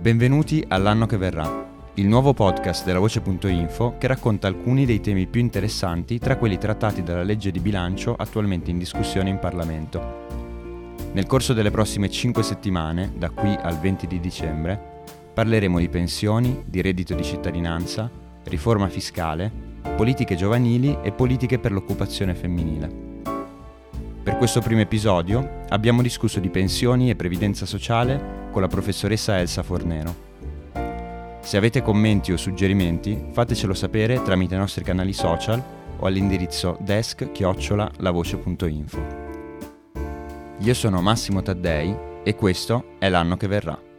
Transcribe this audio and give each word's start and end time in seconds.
Benvenuti 0.00 0.64
all'anno 0.66 1.04
che 1.04 1.18
verrà, 1.18 1.68
il 1.96 2.06
nuovo 2.06 2.32
podcast 2.32 2.86
della 2.86 3.00
Voce.info 3.00 3.96
che 3.98 4.06
racconta 4.06 4.46
alcuni 4.46 4.86
dei 4.86 5.02
temi 5.02 5.26
più 5.26 5.42
interessanti 5.42 6.18
tra 6.18 6.38
quelli 6.38 6.56
trattati 6.56 7.02
dalla 7.02 7.22
legge 7.22 7.50
di 7.50 7.60
bilancio 7.60 8.14
attualmente 8.16 8.70
in 8.70 8.78
discussione 8.78 9.28
in 9.28 9.38
Parlamento. 9.38 10.00
Nel 11.12 11.26
corso 11.26 11.52
delle 11.52 11.70
prossime 11.70 12.08
5 12.08 12.42
settimane, 12.42 13.12
da 13.14 13.28
qui 13.28 13.54
al 13.60 13.78
20 13.78 14.06
di 14.06 14.20
dicembre, 14.20 15.02
parleremo 15.34 15.78
di 15.78 15.90
pensioni, 15.90 16.62
di 16.64 16.80
reddito 16.80 17.12
di 17.12 17.22
cittadinanza, 17.22 18.10
riforma 18.44 18.88
fiscale, 18.88 19.52
politiche 19.96 20.34
giovanili 20.34 20.96
e 21.02 21.12
politiche 21.12 21.58
per 21.58 21.72
l'occupazione 21.72 22.34
femminile. 22.34 23.09
Per 24.22 24.36
questo 24.36 24.60
primo 24.60 24.82
episodio 24.82 25.62
abbiamo 25.70 26.02
discusso 26.02 26.40
di 26.40 26.50
pensioni 26.50 27.08
e 27.08 27.16
previdenza 27.16 27.64
sociale 27.64 28.48
con 28.50 28.60
la 28.60 28.68
professoressa 28.68 29.38
Elsa 29.38 29.62
Fornero. 29.62 30.14
Se 31.40 31.56
avete 31.56 31.80
commenti 31.80 32.30
o 32.30 32.36
suggerimenti 32.36 33.28
fatecelo 33.32 33.72
sapere 33.72 34.22
tramite 34.22 34.56
i 34.56 34.58
nostri 34.58 34.84
canali 34.84 35.14
social 35.14 35.64
o 35.96 36.06
all'indirizzo 36.06 36.76
desk-lavoce.info. 36.80 38.98
Io 40.58 40.74
sono 40.74 41.00
Massimo 41.00 41.40
Taddei 41.40 41.96
e 42.22 42.34
questo 42.34 42.96
è 42.98 43.08
l'anno 43.08 43.38
che 43.38 43.46
verrà. 43.46 43.89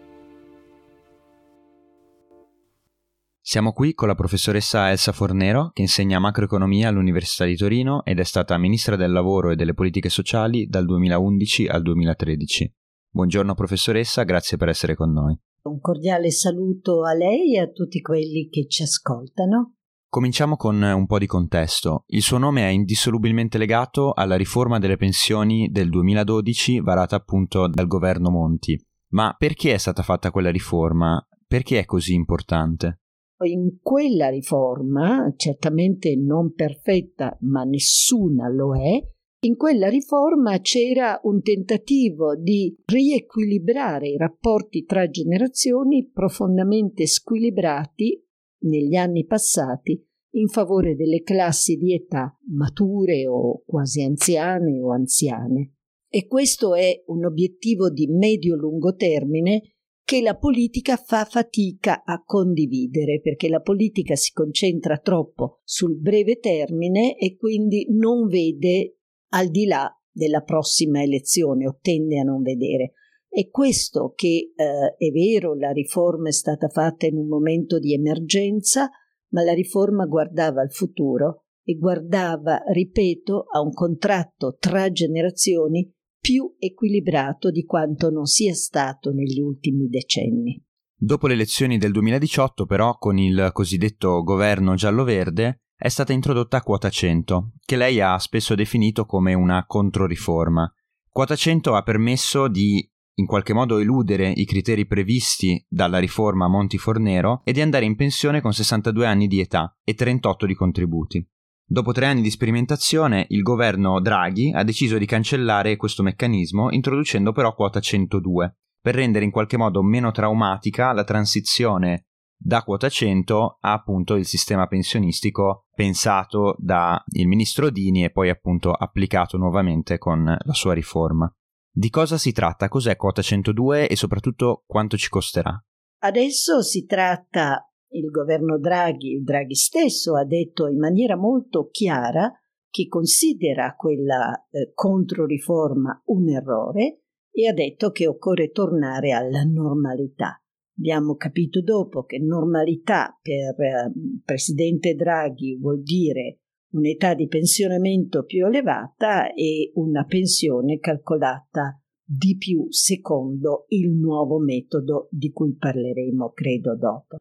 Siamo 3.44 3.74
qui 3.74 3.96
con 3.96 4.08
la 4.08 4.14
professoressa 4.14 4.92
Elsa 4.92 5.12
Fornero, 5.12 5.72
che 5.74 5.82
insegna 5.82 6.20
macroeconomia 6.20 6.90
all'Università 6.90 7.44
di 7.46 7.56
Torino 7.56 8.06
ed 8.06 8.20
è 8.20 8.24
stata 8.24 8.56
ministra 8.60 8.96
del 8.96 9.12
lavoro 9.12 9.50
e 9.50 9.56
delle 9.56 9.74
politiche 9.74 10.10
sociali 10.10 10.68
dal 10.68 10.86
2011 10.86 11.66
al 11.66 11.82
2013. 11.82 12.72
Buongiorno 13.10 13.56
professoressa, 13.56 14.22
grazie 14.24 14.58
per 14.58 14.70
essere 14.70 14.96
con 14.96 15.12
noi. 15.12 15.36
Un 15.64 15.80
cordiale 15.80 16.30
saluto 16.30 17.04
a 17.04 17.16
lei 17.16 17.56
e 17.56 17.62
a 17.62 17.72
tutti 17.72 18.00
quelli 18.00 18.48
che 18.48 18.68
ci 18.68 18.84
ascoltano. 18.84 19.74
Cominciamo 20.08 20.56
con 20.56 20.80
un 20.80 21.08
po' 21.08 21.18
di 21.18 21.26
contesto. 21.26 22.04
Il 22.08 22.22
suo 22.22 22.38
nome 22.38 22.62
è 22.62 22.70
indissolubilmente 22.70 23.58
legato 23.58 24.14
alla 24.14 24.36
riforma 24.36 24.78
delle 24.78 24.98
pensioni 24.98 25.68
del 25.72 25.90
2012 25.90 26.80
varata 26.82 27.16
appunto 27.16 27.68
dal 27.68 27.88
governo 27.88 28.30
Monti. 28.30 28.80
Ma 29.14 29.34
perché 29.36 29.74
è 29.74 29.78
stata 29.78 30.04
fatta 30.04 30.30
quella 30.30 30.52
riforma? 30.52 31.20
Perché 31.48 31.80
è 31.80 31.86
così 31.86 32.14
importante? 32.14 33.01
In 33.46 33.80
quella 33.82 34.30
riforma, 34.30 35.34
certamente 35.36 36.16
non 36.16 36.54
perfetta, 36.54 37.38
ma 37.42 37.64
nessuna 37.64 38.50
lo 38.50 38.76
è, 38.76 39.00
in 39.44 39.56
quella 39.56 39.90
riforma 39.90 40.60
c'era 40.60 41.20
un 41.24 41.42
tentativo 41.42 42.36
di 42.36 42.76
riequilibrare 42.86 44.10
i 44.10 44.18
rapporti 44.18 44.86
tra 44.86 45.10
generazioni 45.10 46.08
profondamente 46.08 47.08
squilibrati 47.08 48.24
negli 48.66 48.96
anni 48.96 49.26
passati 49.26 50.00
in 50.34 50.48
favore 50.48 50.96
delle 50.96 51.24
classi 51.24 51.76
di 51.76 51.96
età 51.96 52.38
mature 52.52 53.26
o 53.28 53.64
quasi 53.66 54.04
anziane 54.04 54.80
o 54.80 54.92
anziane. 54.92 55.74
E 56.08 56.28
questo 56.28 56.76
è 56.76 57.02
un 57.08 57.26
obiettivo 57.26 57.90
di 57.90 58.08
medio-lungo 58.08 58.94
termine 58.94 59.78
che 60.04 60.22
la 60.22 60.36
politica 60.36 60.98
fa 60.98 61.26
fatica 61.26 62.04
a 62.04 62.22
condividere 62.24 63.22
perché 63.22 63.48
la 63.48 63.62
politica 63.62 64.16
si 64.16 64.32
concentra 64.34 64.98
troppo 64.98 65.60
sul 65.64 65.98
breve 65.98 66.38
termine 66.40 67.18
e 67.18 67.36
quindi 67.38 67.88
non 67.90 68.28
vede 68.28 68.98
al 69.30 69.50
di 69.50 69.66
là 69.66 69.90
della 70.12 70.42
prossima 70.42 71.02
elezione 71.02 71.68
o 71.68 71.78
tende 71.82 72.20
a 72.20 72.24
non 72.24 72.42
vedere. 72.42 72.94
È 73.30 73.48
questo 73.50 74.12
che 74.14 74.52
eh, 74.54 74.96
è 74.98 75.12
vero, 75.12 75.56
la 75.56 75.72
riforma 75.72 76.28
è 76.28 76.34
stata 76.34 76.68
fatta 76.68 77.06
in 77.06 77.16
un 77.16 77.28
momento 77.28 77.80
di 77.80 77.94
emergenza, 77.94 78.90
ma 79.30 79.44
la 79.44 79.54
riforma 79.54 80.06
guardava 80.06 80.62
al 80.62 80.72
futuro 80.74 81.46
e 81.64 81.76
guardava, 81.76 82.62
ripeto, 82.74 83.46
a 83.50 83.62
un 83.62 83.72
contratto 83.72 84.58
tra 84.60 84.92
generazioni 84.92 85.90
più 86.22 86.54
equilibrato 86.60 87.50
di 87.50 87.66
quanto 87.66 88.12
non 88.12 88.26
sia 88.26 88.54
stato 88.54 89.12
negli 89.12 89.42
ultimi 89.42 89.88
decenni. 89.88 90.64
Dopo 90.96 91.26
le 91.26 91.34
elezioni 91.34 91.80
del 91.80 91.92
2018, 91.92 92.68
però, 92.68 92.96
con 92.98 93.18
il 93.18 93.50
cosiddetto 93.52 94.22
governo 94.22 94.76
giallo-verde, 94.76 95.64
è 95.76 95.90
stata 95.90 96.14
introdotta 96.14 96.62
quota 96.62 96.92
100, 96.92 97.54
che 97.66 97.76
lei 97.76 98.00
ha 98.00 98.20
spesso 98.20 98.54
definito 98.54 99.06
come 99.06 99.34
una 99.34 99.66
controriforma. 99.66 100.72
Quota 101.10 101.36
100 101.36 101.74
ha 101.74 101.82
permesso 101.82 102.48
di 102.48 102.88
in 103.16 103.26
qualche 103.26 103.54
modo 103.54 103.78
eludere 103.78 104.30
i 104.30 104.46
criteri 104.46 104.86
previsti 104.86 105.64
dalla 105.68 106.00
riforma 106.00 106.48
Monti 106.48 106.78
Fornero 106.78 107.42
e 107.44 107.52
di 107.52 107.62
andare 107.62 107.86
in 107.86 107.96
pensione 107.96 108.42
con 108.42 108.54
62 108.54 109.06
anni 109.06 109.28
di 109.28 109.40
età 109.40 109.76
e 109.84 109.94
38 109.96 110.46
di 110.46 110.56
contributi. 110.56 111.28
Dopo 111.72 111.94
tre 111.94 112.06
anni 112.06 112.22
di 112.22 112.30
sperimentazione, 112.30 113.28
il 113.30 113.44
governo 113.44 114.02
Draghi 114.02 114.52
ha 114.54 114.62
deciso 114.62 114.98
di 114.98 115.06
cancellare 115.06 115.78
questo 115.78 116.04
meccanismo, 116.04 116.70
introducendo 116.70 117.32
però 117.32 117.56
quota 117.56 117.80
102, 117.80 118.58
per 118.82 118.96
rendere 118.96 119.24
in 119.24 119.32
qualche 119.32 119.56
modo 119.56 119.82
meno 119.82 120.12
traumatica 120.12 120.92
la 120.92 121.06
transizione 121.06 122.08
da 122.38 122.64
quota 122.64 122.90
100 122.90 123.60
a 123.62 123.72
appunto 123.72 124.16
il 124.16 124.26
sistema 124.26 124.68
pensionistico 124.68 125.68
pensato 125.74 126.58
dal 126.58 127.02
ministro 127.24 127.70
Dini 127.70 128.04
e 128.04 128.12
poi 128.12 128.28
appunto 128.28 128.74
applicato 128.74 129.38
nuovamente 129.38 129.98
con 129.98 130.26
la 130.26 130.54
sua 130.54 130.74
riforma. 130.74 131.34
Di 131.72 131.90
cosa 131.90 132.18
si 132.18 132.34
tratta? 132.34 132.68
Cos'è 132.68 132.98
quota 132.98 133.22
102 133.22 133.88
e 133.88 133.96
soprattutto 133.96 134.66
quanto 134.68 134.98
ci 134.98 135.08
costerà? 135.08 135.58
Adesso 136.00 136.64
si 136.64 136.86
tratta 136.86 137.71
il 137.92 138.10
governo 138.10 138.58
Draghi, 138.58 139.14
il 139.14 139.24
Draghi 139.24 139.56
stesso, 139.56 140.16
ha 140.16 140.26
detto 140.26 140.68
in 140.68 140.78
maniera 140.78 141.16
molto 141.16 141.68
chiara 141.70 142.32
che 142.70 142.88
considera 142.88 143.76
quella 143.76 144.48
eh, 144.50 144.72
controriforma 144.74 146.02
un 146.06 146.30
errore 146.30 147.02
e 147.32 147.48
ha 147.48 147.54
detto 147.54 147.92
che 147.92 148.08
occorre 148.08 148.52
tornare 148.52 149.12
alla 149.12 149.44
normalità. 149.44 150.42
Abbiamo 150.78 151.16
capito 151.16 151.62
dopo 151.62 152.04
che 152.04 152.18
normalità 152.20 153.18
per 153.22 153.60
eh, 153.60 153.92
presidente 154.24 154.96
Draghi 154.96 155.58
vuol 155.60 155.82
dire 155.82 156.40
un'età 156.72 157.14
di 157.14 157.28
pensionamento 157.28 158.24
più 158.24 158.46
elevata 158.46 159.34
e 159.34 159.72
una 159.76 160.06
pensione 160.06 160.80
calcolata 160.80 161.78
di 162.04 162.38
più 162.38 162.68
secondo 162.70 163.66
il 163.70 163.92
nuovo 163.92 164.40
metodo 164.40 165.08
di 165.12 165.32
cui 165.32 165.56
parleremo 165.56 166.32
credo 166.32 166.76
dopo. 166.76 167.18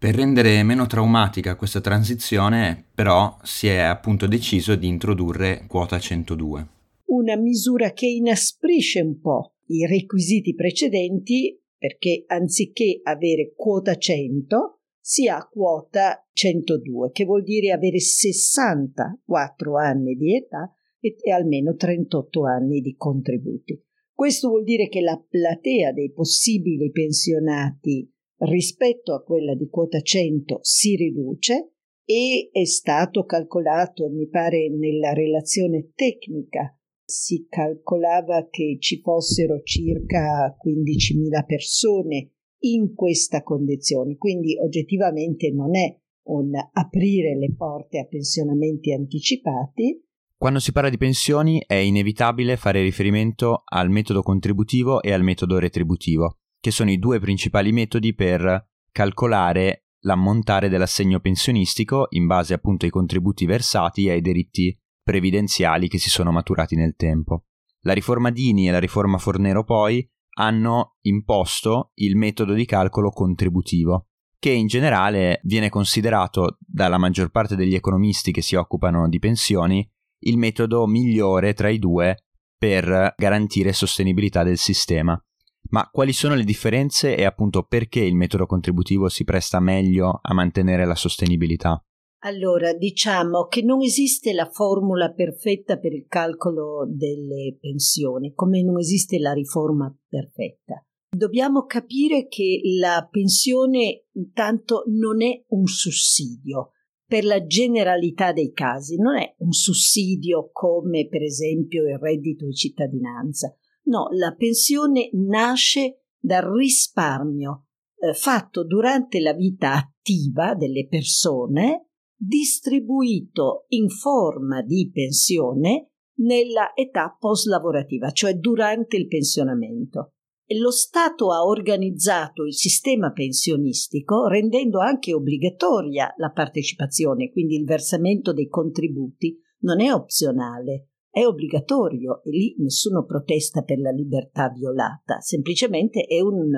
Per 0.00 0.14
rendere 0.14 0.62
meno 0.62 0.86
traumatica 0.86 1.56
questa 1.56 1.80
transizione, 1.80 2.84
però, 2.94 3.36
si 3.42 3.66
è 3.66 3.78
appunto 3.78 4.28
deciso 4.28 4.76
di 4.76 4.86
introdurre 4.86 5.64
quota 5.66 5.98
102. 5.98 6.68
Una 7.06 7.36
misura 7.36 7.90
che 7.90 8.06
inasprisce 8.06 9.00
un 9.00 9.18
po' 9.18 9.54
i 9.66 9.84
requisiti 9.86 10.54
precedenti 10.54 11.60
perché 11.76 12.22
anziché 12.28 13.00
avere 13.02 13.54
quota 13.56 13.96
100 13.96 14.82
si 15.00 15.26
ha 15.26 15.44
quota 15.50 16.24
102, 16.32 17.10
che 17.10 17.24
vuol 17.24 17.42
dire 17.42 17.72
avere 17.72 17.98
64 17.98 19.76
anni 19.78 20.14
di 20.14 20.36
età 20.36 20.72
e, 21.00 21.16
e 21.20 21.32
almeno 21.32 21.74
38 21.74 22.44
anni 22.44 22.80
di 22.80 22.94
contributi. 22.94 23.82
Questo 24.12 24.48
vuol 24.48 24.62
dire 24.62 24.88
che 24.88 25.00
la 25.00 25.20
platea 25.28 25.90
dei 25.90 26.12
possibili 26.12 26.92
pensionati 26.92 28.08
rispetto 28.40 29.14
a 29.14 29.22
quella 29.22 29.54
di 29.54 29.68
quota 29.68 30.00
100 30.00 30.58
si 30.62 30.94
riduce 30.96 31.72
e 32.04 32.48
è 32.52 32.64
stato 32.64 33.24
calcolato, 33.24 34.08
mi 34.08 34.28
pare 34.28 34.70
nella 34.70 35.12
relazione 35.12 35.90
tecnica, 35.94 36.74
si 37.04 37.46
calcolava 37.48 38.48
che 38.48 38.76
ci 38.80 39.00
fossero 39.00 39.60
circa 39.62 40.56
15.000 40.56 41.44
persone 41.44 42.30
in 42.60 42.94
questa 42.94 43.42
condizione, 43.42 44.16
quindi 44.16 44.56
oggettivamente 44.58 45.50
non 45.50 45.76
è 45.76 45.94
un 46.28 46.52
aprire 46.72 47.36
le 47.36 47.54
porte 47.54 47.98
a 47.98 48.06
pensionamenti 48.06 48.92
anticipati. 48.92 50.02
Quando 50.36 50.60
si 50.60 50.72
parla 50.72 50.90
di 50.90 50.98
pensioni 50.98 51.62
è 51.66 51.74
inevitabile 51.74 52.56
fare 52.56 52.82
riferimento 52.82 53.62
al 53.64 53.90
metodo 53.90 54.22
contributivo 54.22 55.02
e 55.02 55.12
al 55.12 55.22
metodo 55.22 55.58
retributivo 55.58 56.38
che 56.60 56.70
sono 56.70 56.90
i 56.90 56.98
due 56.98 57.18
principali 57.20 57.72
metodi 57.72 58.14
per 58.14 58.68
calcolare 58.90 59.84
l'ammontare 60.00 60.68
dell'assegno 60.68 61.20
pensionistico 61.20 62.06
in 62.10 62.26
base 62.26 62.54
appunto 62.54 62.84
ai 62.84 62.90
contributi 62.90 63.46
versati 63.46 64.06
e 64.06 64.12
ai 64.12 64.20
diritti 64.20 64.76
previdenziali 65.02 65.88
che 65.88 65.98
si 65.98 66.10
sono 66.10 66.30
maturati 66.30 66.76
nel 66.76 66.94
tempo. 66.94 67.44
La 67.82 67.92
riforma 67.92 68.30
Dini 68.30 68.68
e 68.68 68.70
la 68.70 68.78
riforma 68.78 69.18
Fornero 69.18 69.64
poi 69.64 70.06
hanno 70.36 70.96
imposto 71.02 71.92
il 71.94 72.16
metodo 72.16 72.52
di 72.52 72.64
calcolo 72.64 73.10
contributivo, 73.10 74.08
che 74.38 74.50
in 74.50 74.66
generale 74.66 75.40
viene 75.44 75.68
considerato 75.68 76.58
dalla 76.60 76.98
maggior 76.98 77.30
parte 77.30 77.56
degli 77.56 77.74
economisti 77.74 78.30
che 78.30 78.42
si 78.42 78.54
occupano 78.54 79.08
di 79.08 79.18
pensioni 79.18 79.88
il 80.20 80.36
metodo 80.36 80.86
migliore 80.86 81.54
tra 81.54 81.68
i 81.68 81.78
due 81.78 82.24
per 82.56 83.14
garantire 83.16 83.72
sostenibilità 83.72 84.42
del 84.42 84.58
sistema 84.58 85.20
Ma 85.70 85.88
quali 85.92 86.12
sono 86.12 86.34
le 86.34 86.44
differenze 86.44 87.16
e 87.16 87.24
appunto 87.24 87.64
perché 87.64 88.00
il 88.00 88.14
metodo 88.14 88.46
contributivo 88.46 89.08
si 89.08 89.24
presta 89.24 89.60
meglio 89.60 90.18
a 90.22 90.32
mantenere 90.32 90.86
la 90.86 90.94
sostenibilità? 90.94 91.82
Allora, 92.22 92.72
diciamo 92.72 93.46
che 93.46 93.62
non 93.62 93.82
esiste 93.82 94.32
la 94.32 94.48
formula 94.50 95.12
perfetta 95.12 95.78
per 95.78 95.92
il 95.92 96.06
calcolo 96.08 96.84
delle 96.88 97.56
pensioni, 97.60 98.32
come 98.34 98.62
non 98.62 98.78
esiste 98.78 99.18
la 99.18 99.32
riforma 99.32 99.94
perfetta. 100.08 100.82
Dobbiamo 101.10 101.64
capire 101.64 102.26
che 102.26 102.60
la 102.78 103.06
pensione 103.10 104.06
intanto 104.12 104.82
non 104.88 105.22
è 105.22 105.44
un 105.48 105.66
sussidio 105.66 106.72
per 107.06 107.24
la 107.24 107.46
generalità 107.46 108.32
dei 108.32 108.52
casi, 108.52 108.96
non 108.96 109.16
è 109.16 109.34
un 109.38 109.52
sussidio 109.52 110.50
come 110.52 111.06
per 111.08 111.22
esempio 111.22 111.84
il 111.88 111.98
reddito 111.98 112.44
di 112.44 112.52
cittadinanza. 112.52 113.56
No, 113.88 114.08
la 114.10 114.34
pensione 114.34 115.08
nasce 115.12 116.02
dal 116.20 116.42
risparmio 116.42 117.68
eh, 117.96 118.12
fatto 118.12 118.64
durante 118.64 119.18
la 119.18 119.32
vita 119.32 119.72
attiva 119.72 120.54
delle 120.54 120.86
persone 120.86 121.88
distribuito 122.14 123.64
in 123.68 123.88
forma 123.88 124.60
di 124.60 124.90
pensione 124.92 125.92
nella 126.18 126.74
età 126.74 127.16
post-lavorativa, 127.18 128.10
cioè 128.10 128.34
durante 128.34 128.96
il 128.96 129.06
pensionamento. 129.06 130.12
Lo 130.58 130.70
Stato 130.70 131.32
ha 131.32 131.44
organizzato 131.44 132.44
il 132.44 132.54
sistema 132.54 133.12
pensionistico 133.12 134.26
rendendo 134.26 134.80
anche 134.80 135.14
obbligatoria 135.14 136.12
la 136.16 136.30
partecipazione, 136.30 137.30
quindi 137.30 137.56
il 137.56 137.64
versamento 137.64 138.34
dei 138.34 138.48
contributi 138.48 139.38
non 139.60 139.80
è 139.80 139.92
opzionale, 139.92 140.87
è 141.10 141.24
obbligatorio 141.24 142.22
e 142.22 142.30
lì 142.30 142.54
nessuno 142.58 143.04
protesta 143.04 143.62
per 143.62 143.78
la 143.78 143.90
libertà 143.90 144.50
violata, 144.50 145.20
semplicemente 145.20 146.02
è 146.02 146.20
un, 146.20 146.50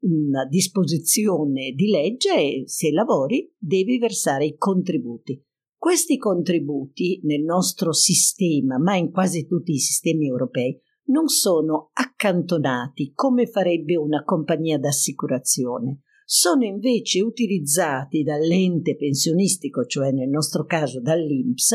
una 0.00 0.44
disposizione 0.48 1.72
di 1.72 1.88
legge 1.88 2.34
e 2.34 2.62
se 2.66 2.90
lavori 2.90 3.52
devi 3.58 3.98
versare 3.98 4.46
i 4.46 4.56
contributi. 4.56 5.42
Questi 5.76 6.18
contributi 6.18 7.20
nel 7.24 7.42
nostro 7.42 7.92
sistema, 7.92 8.78
ma 8.78 8.96
in 8.96 9.10
quasi 9.10 9.46
tutti 9.46 9.72
i 9.72 9.78
sistemi 9.78 10.26
europei, 10.26 10.78
non 11.04 11.28
sono 11.28 11.90
accantonati 11.92 13.12
come 13.14 13.46
farebbe 13.46 13.96
una 13.96 14.22
compagnia 14.22 14.78
d'assicurazione, 14.78 16.02
sono 16.24 16.64
invece 16.64 17.22
utilizzati 17.22 18.22
dall'ente 18.22 18.94
pensionistico, 18.94 19.84
cioè 19.86 20.12
nel 20.12 20.28
nostro 20.28 20.64
caso 20.64 21.00
dall'INPS, 21.00 21.70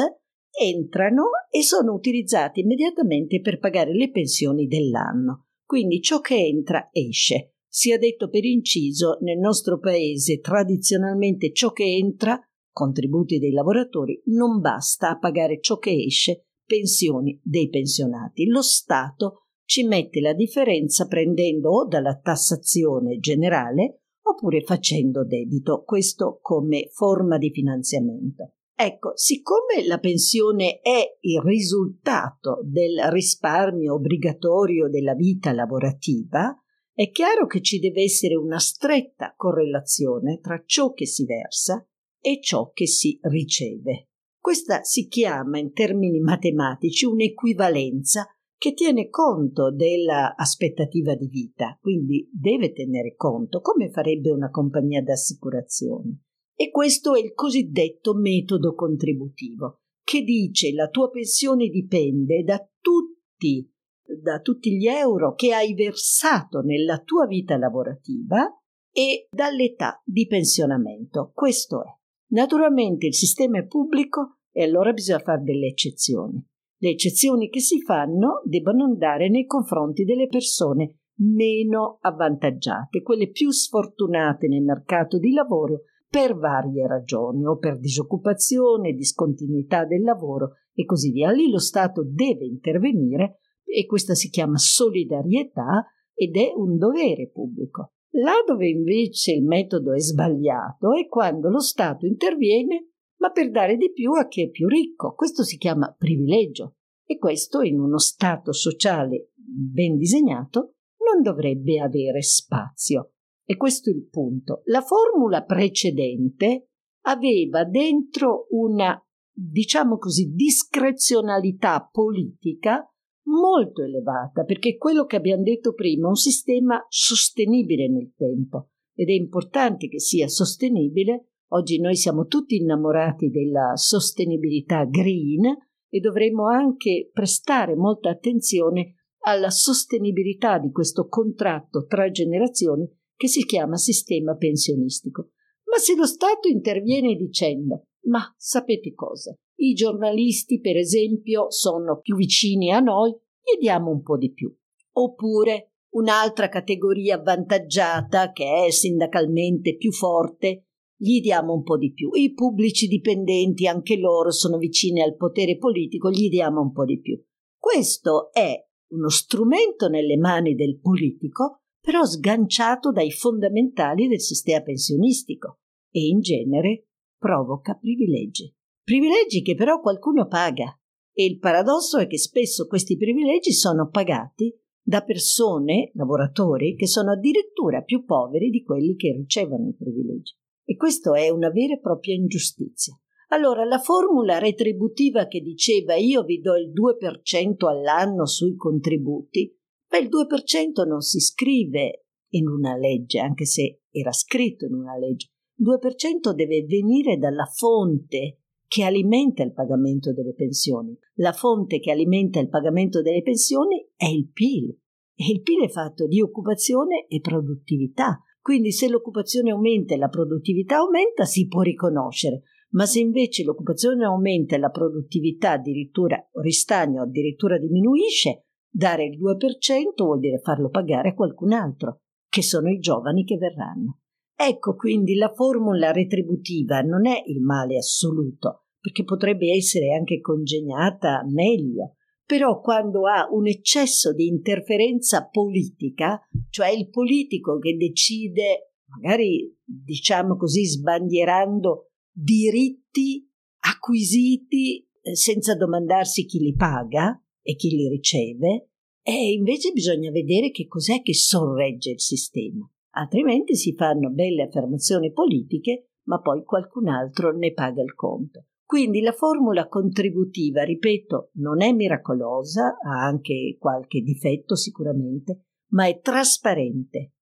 entrano 0.58 1.24
e 1.50 1.64
sono 1.64 1.94
utilizzati 1.94 2.62
immediatamente 2.62 3.42
per 3.42 3.60
pagare 3.60 3.94
le 3.94 4.10
pensioni 4.10 4.68
dell'anno. 4.68 5.48
Quindi 5.66 6.02
ciò 6.02 6.20
che 6.20 6.36
entra 6.36 6.90
esce. 6.92 7.56
Sia 7.68 7.98
detto 7.98 8.30
per 8.30 8.46
inciso, 8.46 9.18
nel 9.22 9.38
nostro 9.38 9.80
paese 9.80 10.40
tradizionalmente 10.40 11.52
ciò 11.52 11.72
che 11.72 11.84
entra, 11.84 12.40
contributi 12.72 13.38
dei 13.38 13.52
lavoratori, 13.52 14.22
non 14.28 14.62
basta 14.62 15.10
a 15.10 15.18
pagare 15.18 15.60
ciò 15.60 15.78
che 15.78 15.92
esce, 15.92 16.46
pensioni 16.66 17.40
dei 17.44 17.70
pensionati. 17.70 18.46
Lo 18.46 18.62
Stato 18.62 19.48
ci 19.66 19.84
mette 19.84 20.22
la 20.22 20.34
differenza 20.34 21.08
prendendo 21.08 21.72
o 21.72 21.88
dalla 21.88 22.18
tassazione 22.18 23.20
generale 23.20 24.02
oppure 24.22 24.62
facendo 24.62 25.26
debito, 25.26 25.84
questo 25.84 26.40
come 26.42 26.90
forma 26.92 27.38
di 27.38 27.52
finanziamento. 27.52 28.54
Ecco, 28.78 29.16
siccome 29.16 29.88
la 29.88 30.00
pensione 30.00 30.82
è 30.82 31.18
il 31.22 31.42
risultato 31.42 32.60
del 32.64 33.10
risparmio 33.10 33.94
obbligatorio 33.94 34.90
della 34.90 35.14
vita 35.14 35.54
lavorativa, 35.54 36.54
è 36.94 37.10
chiaro 37.10 37.46
che 37.46 37.62
ci 37.62 37.80
deve 37.80 38.04
essere 38.04 38.36
una 38.36 38.60
stretta 38.60 39.34
correlazione 39.38 40.40
tra 40.42 40.62
ciò 40.66 40.92
che 40.92 41.06
si 41.06 41.26
versa 41.26 41.88
e 42.20 42.42
ciò 42.42 42.72
che 42.72 42.86
si 42.86 43.18
riceve. 43.22 44.10
Questa 44.38 44.84
si 44.84 45.08
chiama 45.08 45.58
in 45.58 45.72
termini 45.72 46.20
matematici 46.20 47.06
un'equivalenza 47.06 48.28
che 48.58 48.74
tiene 48.74 49.10
conto 49.10 49.72
dell'aspettativa 49.72 51.16
di 51.16 51.28
vita, 51.28 51.78
quindi 51.82 52.30
deve 52.32 52.74
tenere 52.74 53.16
conto 53.16 53.62
come 53.62 53.90
farebbe 53.90 54.32
una 54.32 54.50
compagnia 54.50 55.02
d'assicurazione. 55.02 56.25
E 56.56 56.72
questo 56.72 57.16
è 57.16 57.20
il 57.20 57.34
cosiddetto 57.34 58.14
metodo 58.14 58.74
contributivo, 58.74 59.82
che 60.04 60.22
dice 60.22 60.72
la 60.72 60.88
tua 60.88 61.10
pensione 61.10 61.68
dipende 61.68 62.44
da 62.44 62.66
tutti 62.80 63.70
da 64.08 64.40
tutti 64.40 64.78
gli 64.78 64.88
euro 64.88 65.34
che 65.34 65.54
hai 65.54 65.74
versato 65.74 66.62
nella 66.62 67.00
tua 67.00 67.26
vita 67.26 67.58
lavorativa 67.58 68.48
e 68.92 69.28
dall'età 69.32 70.02
di 70.06 70.28
pensionamento. 70.28 71.32
Questo 71.34 71.84
è. 71.84 71.88
Naturalmente 72.28 73.08
il 73.08 73.16
sistema 73.16 73.60
è 73.60 73.66
pubblico 73.66 74.38
e 74.52 74.64
allora 74.64 74.94
bisogna 74.94 75.20
fare 75.20 75.42
delle 75.42 75.68
eccezioni. 75.68 76.44
Le 76.78 76.90
eccezioni 76.90 77.50
che 77.50 77.60
si 77.60 77.82
fanno 77.82 78.42
debbono 78.46 78.84
andare 78.84 79.30
nei 79.30 79.46
confronti 79.46 80.04
delle 80.04 80.28
persone 80.28 81.00
meno 81.18 81.98
avvantaggiate, 82.02 83.02
quelle 83.02 83.30
più 83.30 83.50
sfortunate 83.50 84.48
nel 84.48 84.64
mercato 84.64 85.18
di 85.18 85.32
lavoro 85.32 85.84
per 86.16 86.38
varie 86.38 86.88
ragioni, 86.88 87.46
o 87.46 87.58
per 87.58 87.78
disoccupazione, 87.78 88.94
discontinuità 88.94 89.84
del 89.84 90.02
lavoro 90.02 90.54
e 90.74 90.86
così 90.86 91.12
via. 91.12 91.30
Lì 91.30 91.50
lo 91.50 91.60
Stato 91.60 92.06
deve 92.10 92.46
intervenire 92.46 93.40
e 93.66 93.86
questa 93.86 94.14
si 94.14 94.30
chiama 94.30 94.56
solidarietà 94.56 95.86
ed 96.14 96.38
è 96.38 96.54
un 96.56 96.78
dovere 96.78 97.30
pubblico. 97.30 97.96
Là 98.12 98.36
dove 98.48 98.70
invece 98.70 99.34
il 99.34 99.44
metodo 99.44 99.92
è 99.92 100.00
sbagliato 100.00 100.94
è 100.94 101.06
quando 101.06 101.50
lo 101.50 101.60
Stato 101.60 102.06
interviene 102.06 102.92
ma 103.18 103.32
per 103.32 103.52
dare 103.52 103.76
di 103.76 103.92
più 103.92 104.14
a 104.14 104.26
chi 104.30 104.44
è 104.44 104.50
più 104.50 104.70
ricco. 104.70 105.16
Questo 105.16 105.44
si 105.44 105.58
chiama 105.58 105.94
privilegio 105.98 106.76
e 107.04 107.18
questo 107.18 107.60
in 107.60 107.78
uno 107.78 108.00
Stato 108.00 108.54
sociale 108.54 109.32
ben 109.36 109.98
disegnato 109.98 110.76
non 110.96 111.22
dovrebbe 111.22 111.82
avere 111.82 112.22
spazio. 112.22 113.15
E 113.46 113.58
questo 113.58 113.92
è 113.92 113.94
il 113.94 114.08
punto. 114.10 114.64
La 114.66 114.82
formula 114.82 115.44
precedente 115.44 116.70
aveva 117.06 117.64
dentro 117.64 118.48
una, 118.50 119.00
diciamo 119.32 119.98
così, 119.98 120.34
discrezionalità 120.34 121.88
politica 121.92 122.90
molto 123.28 123.84
elevata, 123.84 124.44
perché 124.44 124.78
quello 124.78 125.06
che 125.06 125.16
abbiamo 125.16 125.44
detto 125.44 125.74
prima 125.74 126.08
è 126.08 126.10
un 126.10 126.16
sistema 126.16 126.84
sostenibile 126.90 127.88
nel 127.88 128.14
tempo 128.16 128.70
ed 128.96 129.10
è 129.10 129.14
importante 129.14 129.88
che 129.88 130.00
sia 130.00 130.28
sostenibile. 130.28 131.30
Oggi 131.50 131.80
noi 131.80 131.96
siamo 131.96 132.26
tutti 132.26 132.56
innamorati 132.56 133.30
della 133.30 133.76
sostenibilità 133.76 134.86
green 134.86 135.46
e 135.88 136.00
dovremmo 136.00 136.48
anche 136.48 137.10
prestare 137.14 137.76
molta 137.76 138.10
attenzione 138.10 138.96
alla 139.26 139.50
sostenibilità 139.50 140.58
di 140.58 140.72
questo 140.72 141.08
contratto 141.08 141.86
tra 141.86 142.10
generazioni 142.10 142.90
che 143.16 143.28
si 143.28 143.46
chiama 143.46 143.78
sistema 143.78 144.36
pensionistico. 144.36 145.32
Ma 145.66 145.78
se 145.78 145.96
lo 145.96 146.06
Stato 146.06 146.48
interviene 146.48 147.16
dicendo 147.16 147.88
ma 148.06 148.34
sapete 148.38 148.94
cosa? 148.94 149.36
I 149.58 149.74
giornalisti, 149.74 150.60
per 150.60 150.78
esempio, 150.78 151.50
sono 151.50 152.00
più 152.00 152.16
vicini 152.16 152.72
a 152.72 152.80
noi, 152.80 153.12
gli 153.12 153.60
diamo 153.60 153.92
un 153.92 154.02
po' 154.02 154.18
di 154.18 154.32
più. 154.32 154.54
Oppure 154.98 155.72
un'altra 155.96 156.50
categoria 156.50 157.16
avvantaggiata 157.16 158.32
che 158.32 158.66
è 158.66 158.72
sindacalmente 158.72 159.76
più 159.76 159.92
forte, 159.92 160.66
gli 160.98 161.20
diamo 161.20 161.54
un 161.54 161.64
po' 161.64 161.78
di 161.78 161.94
più. 161.94 162.10
I 162.14 162.34
pubblici 162.34 162.88
dipendenti, 162.88 163.68
anche 163.68 163.98
loro 163.98 164.32
sono 164.32 164.58
vicini 164.58 165.02
al 165.02 165.16
potere 165.16 165.58
politico, 165.58 166.10
gli 166.10 166.30
diamo 166.30 166.62
un 166.62 166.72
po' 166.72 166.86
di 166.86 167.00
più. 167.00 167.22
Questo 167.58 168.32
è 168.32 168.54
uno 168.92 169.10
strumento 169.10 169.88
nelle 169.88 170.18
mani 170.18 170.54
del 170.54 170.80
politico, 170.80 171.64
però 171.86 172.04
sganciato 172.04 172.92
dai 172.92 173.12
fondamentali 173.12 174.08
del 174.08 174.20
sistema 174.20 174.64
pensionistico 174.64 175.60
e 175.92 176.08
in 176.08 176.20
genere 176.20 176.88
provoca 177.16 177.76
privilegi. 177.76 178.52
Privilegi 178.84 179.44
che 179.44 179.54
però 179.54 179.80
qualcuno 179.80 180.26
paga. 180.26 180.76
E 181.14 181.26
il 181.26 181.38
paradosso 181.38 182.00
è 182.00 182.08
che 182.08 182.18
spesso 182.18 182.66
questi 182.66 182.98
privilegi 182.98 183.54
sono 183.54 183.88
pagati 183.90 184.52
da 184.82 185.04
persone, 185.04 185.92
lavoratori, 185.94 186.76
che 186.76 186.88
sono 186.88 187.12
addirittura 187.12 187.82
più 187.82 188.04
poveri 188.04 188.50
di 188.50 188.64
quelli 188.64 188.96
che 188.96 189.14
ricevono 189.14 189.68
i 189.68 189.76
privilegi. 189.76 190.36
E 190.66 190.76
questo 190.76 191.14
è 191.14 191.30
una 191.30 191.52
vera 191.52 191.76
e 191.76 191.80
propria 191.80 192.16
ingiustizia. 192.16 193.00
Allora, 193.30 193.64
la 193.64 193.80
formula 193.80 194.40
retributiva 194.40 195.28
che 195.28 195.42
diceva 195.42 195.96
io 195.96 196.24
vi 196.24 196.42
do 196.42 196.56
il 196.56 196.72
2% 196.72 197.68
all'anno 197.68 198.26
sui 198.26 198.56
contributi, 198.56 199.56
beh, 199.96 200.04
il 200.04 200.10
2% 200.10 200.88
non 200.88 201.02
si 201.02 201.20
scrive 201.20 202.06
in 202.34 202.48
una 202.48 202.76
legge, 202.76 203.20
anche 203.20 203.46
se 203.46 203.82
era 203.90 204.12
scritto 204.12 204.66
in 204.66 204.74
una 204.74 204.98
legge. 204.98 205.28
Il 205.58 205.66
2% 205.68 206.34
deve 206.34 206.66
venire 206.66 207.18
dalla 207.18 207.46
fonte 207.46 208.42
che 208.68 208.84
alimenta 208.84 209.44
il 209.44 209.54
pagamento 209.54 210.12
delle 210.12 210.34
pensioni. 210.34 210.98
La 211.16 211.32
fonte 211.32 211.80
che 211.80 211.92
alimenta 211.92 212.40
il 212.40 212.50
pagamento 212.50 213.02
delle 213.02 213.22
pensioni 213.22 213.88
è 213.96 214.08
il 214.08 214.30
PIL. 214.32 214.78
E 215.16 215.32
il 215.32 215.42
PIL 215.42 215.64
è 215.64 215.70
fatto 215.70 216.08
di 216.08 216.20
occupazione 216.20 217.06
e 217.08 217.22
produttività. 217.22 218.20
Quindi 218.42 218.72
se 218.72 218.90
l'occupazione 218.90 219.52
aumenta 219.52 219.96
e 219.96 219.98
la 219.98 220.10
produttività 220.10 220.78
aumenta, 220.78 221.24
si 221.24 221.48
può 221.48 221.62
riconoscere. 221.62 222.42
Ma 222.72 222.86
se 222.86 223.00
invece 223.00 223.44
l'occupazione 223.44 224.04
aumenta 224.04 224.56
e 224.56 224.60
la 224.60 224.70
produttività 224.70 225.52
addirittura 225.52 226.22
ristagna 226.42 227.02
o 227.02 227.04
addirittura 227.06 227.58
diminuisce, 227.58 228.45
dare 228.76 229.06
il 229.06 229.18
2% 229.18 230.04
vuol 230.04 230.20
dire 230.20 230.40
farlo 230.40 230.70
pagare 230.70 231.10
a 231.10 231.14
qualcun 231.14 231.54
altro, 231.54 232.02
che 232.28 232.42
sono 232.42 232.70
i 232.70 232.80
giovani 232.80 233.24
che 233.24 233.38
verranno. 233.38 234.02
Ecco 234.36 234.76
quindi 234.76 235.16
la 235.16 235.32
formula 235.34 235.94
retributiva 235.94 236.82
non 236.82 237.08
è 237.08 237.24
il 237.26 237.42
male 237.42 237.78
assoluto, 237.78 238.66
perché 238.78 239.06
potrebbe 239.06 239.54
essere 239.56 239.94
anche 239.94 240.20
congegnata 240.20 241.24
meglio, 241.26 241.96
però 242.26 242.60
quando 242.60 243.08
ha 243.08 243.30
un 243.32 243.48
eccesso 243.48 244.14
di 244.14 244.28
interferenza 244.28 245.26
politica, 245.30 246.20
cioè 246.50 246.70
il 246.70 246.90
politico 246.90 247.58
che 247.60 247.78
decide, 247.78 248.74
magari 248.88 249.56
diciamo 249.64 250.36
così, 250.36 250.66
sbandierando 250.66 251.92
diritti 252.12 253.26
acquisiti 253.60 254.86
eh, 255.02 255.16
senza 255.16 255.56
domandarsi 255.56 256.26
chi 256.26 256.40
li 256.40 256.54
paga 256.56 257.18
e 257.46 257.56
chi 257.56 257.70
li 257.70 257.88
riceve, 257.88 258.70
e 259.04 259.32
invece 259.32 259.72
bisogna 259.72 260.10
vedere 260.10 260.50
che 260.50 260.66
cos'è 260.66 261.02
che 261.04 261.14
sorregge 261.14 261.92
il 261.92 262.02
sistema 262.02 262.68
altrimenti 262.96 263.56
si 263.56 263.74
fanno 263.76 264.10
belle 264.10 264.44
affermazioni 264.44 265.12
politiche, 265.12 265.90
ma 266.06 266.20
poi 266.20 266.44
qualcun 266.44 266.88
altro 266.88 267.36
ne 267.36 267.54
paga 267.54 267.82
il 267.82 267.94
conto. 267.94 268.46
Quindi 268.66 269.02
la 269.02 269.12
formula 269.12 269.68
contributiva, 269.68 270.64
ripeto, 270.64 271.32
non 271.36 271.62
è 271.62 271.72
miracolosa, 271.72 272.78
ha 272.84 273.06
anche 273.06 273.58
qualche 273.60 274.02
difetto 274.02 274.56
sicuramente, 274.56 275.46
ma 275.72 275.88
è 275.88 276.00
trasparente. 276.00 277.14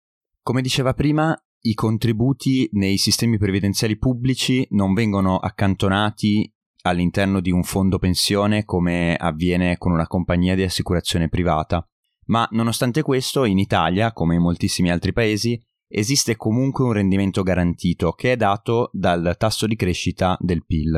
Come 0.41 0.61
diceva 0.61 0.93
prima, 0.93 1.35
i 1.65 1.73
contributi 1.73 2.69
nei 2.73 2.97
sistemi 2.97 3.37
previdenziali 3.37 3.97
pubblici 3.97 4.65
non 4.71 4.93
vengono 4.93 5.37
accantonati 5.37 6.49
all'interno 6.83 7.39
di 7.39 7.51
un 7.51 7.63
fondo 7.63 7.97
pensione 7.97 8.65
come 8.65 9.15
avviene 9.15 9.77
con 9.77 9.91
una 9.91 10.07
compagnia 10.07 10.55
di 10.55 10.63
assicurazione 10.63 11.29
privata, 11.29 11.85
ma 12.25 12.47
nonostante 12.51 13.01
questo 13.01 13.45
in 13.45 13.57
Italia, 13.57 14.13
come 14.13 14.35
in 14.35 14.41
moltissimi 14.41 14.91
altri 14.91 15.13
paesi, 15.13 15.61
esiste 15.87 16.35
comunque 16.35 16.83
un 16.83 16.93
rendimento 16.93 17.43
garantito 17.43 18.11
che 18.11 18.33
è 18.33 18.35
dato 18.35 18.89
dal 18.93 19.35
tasso 19.37 19.67
di 19.67 19.75
crescita 19.75 20.37
del 20.39 20.65
PIL. 20.65 20.95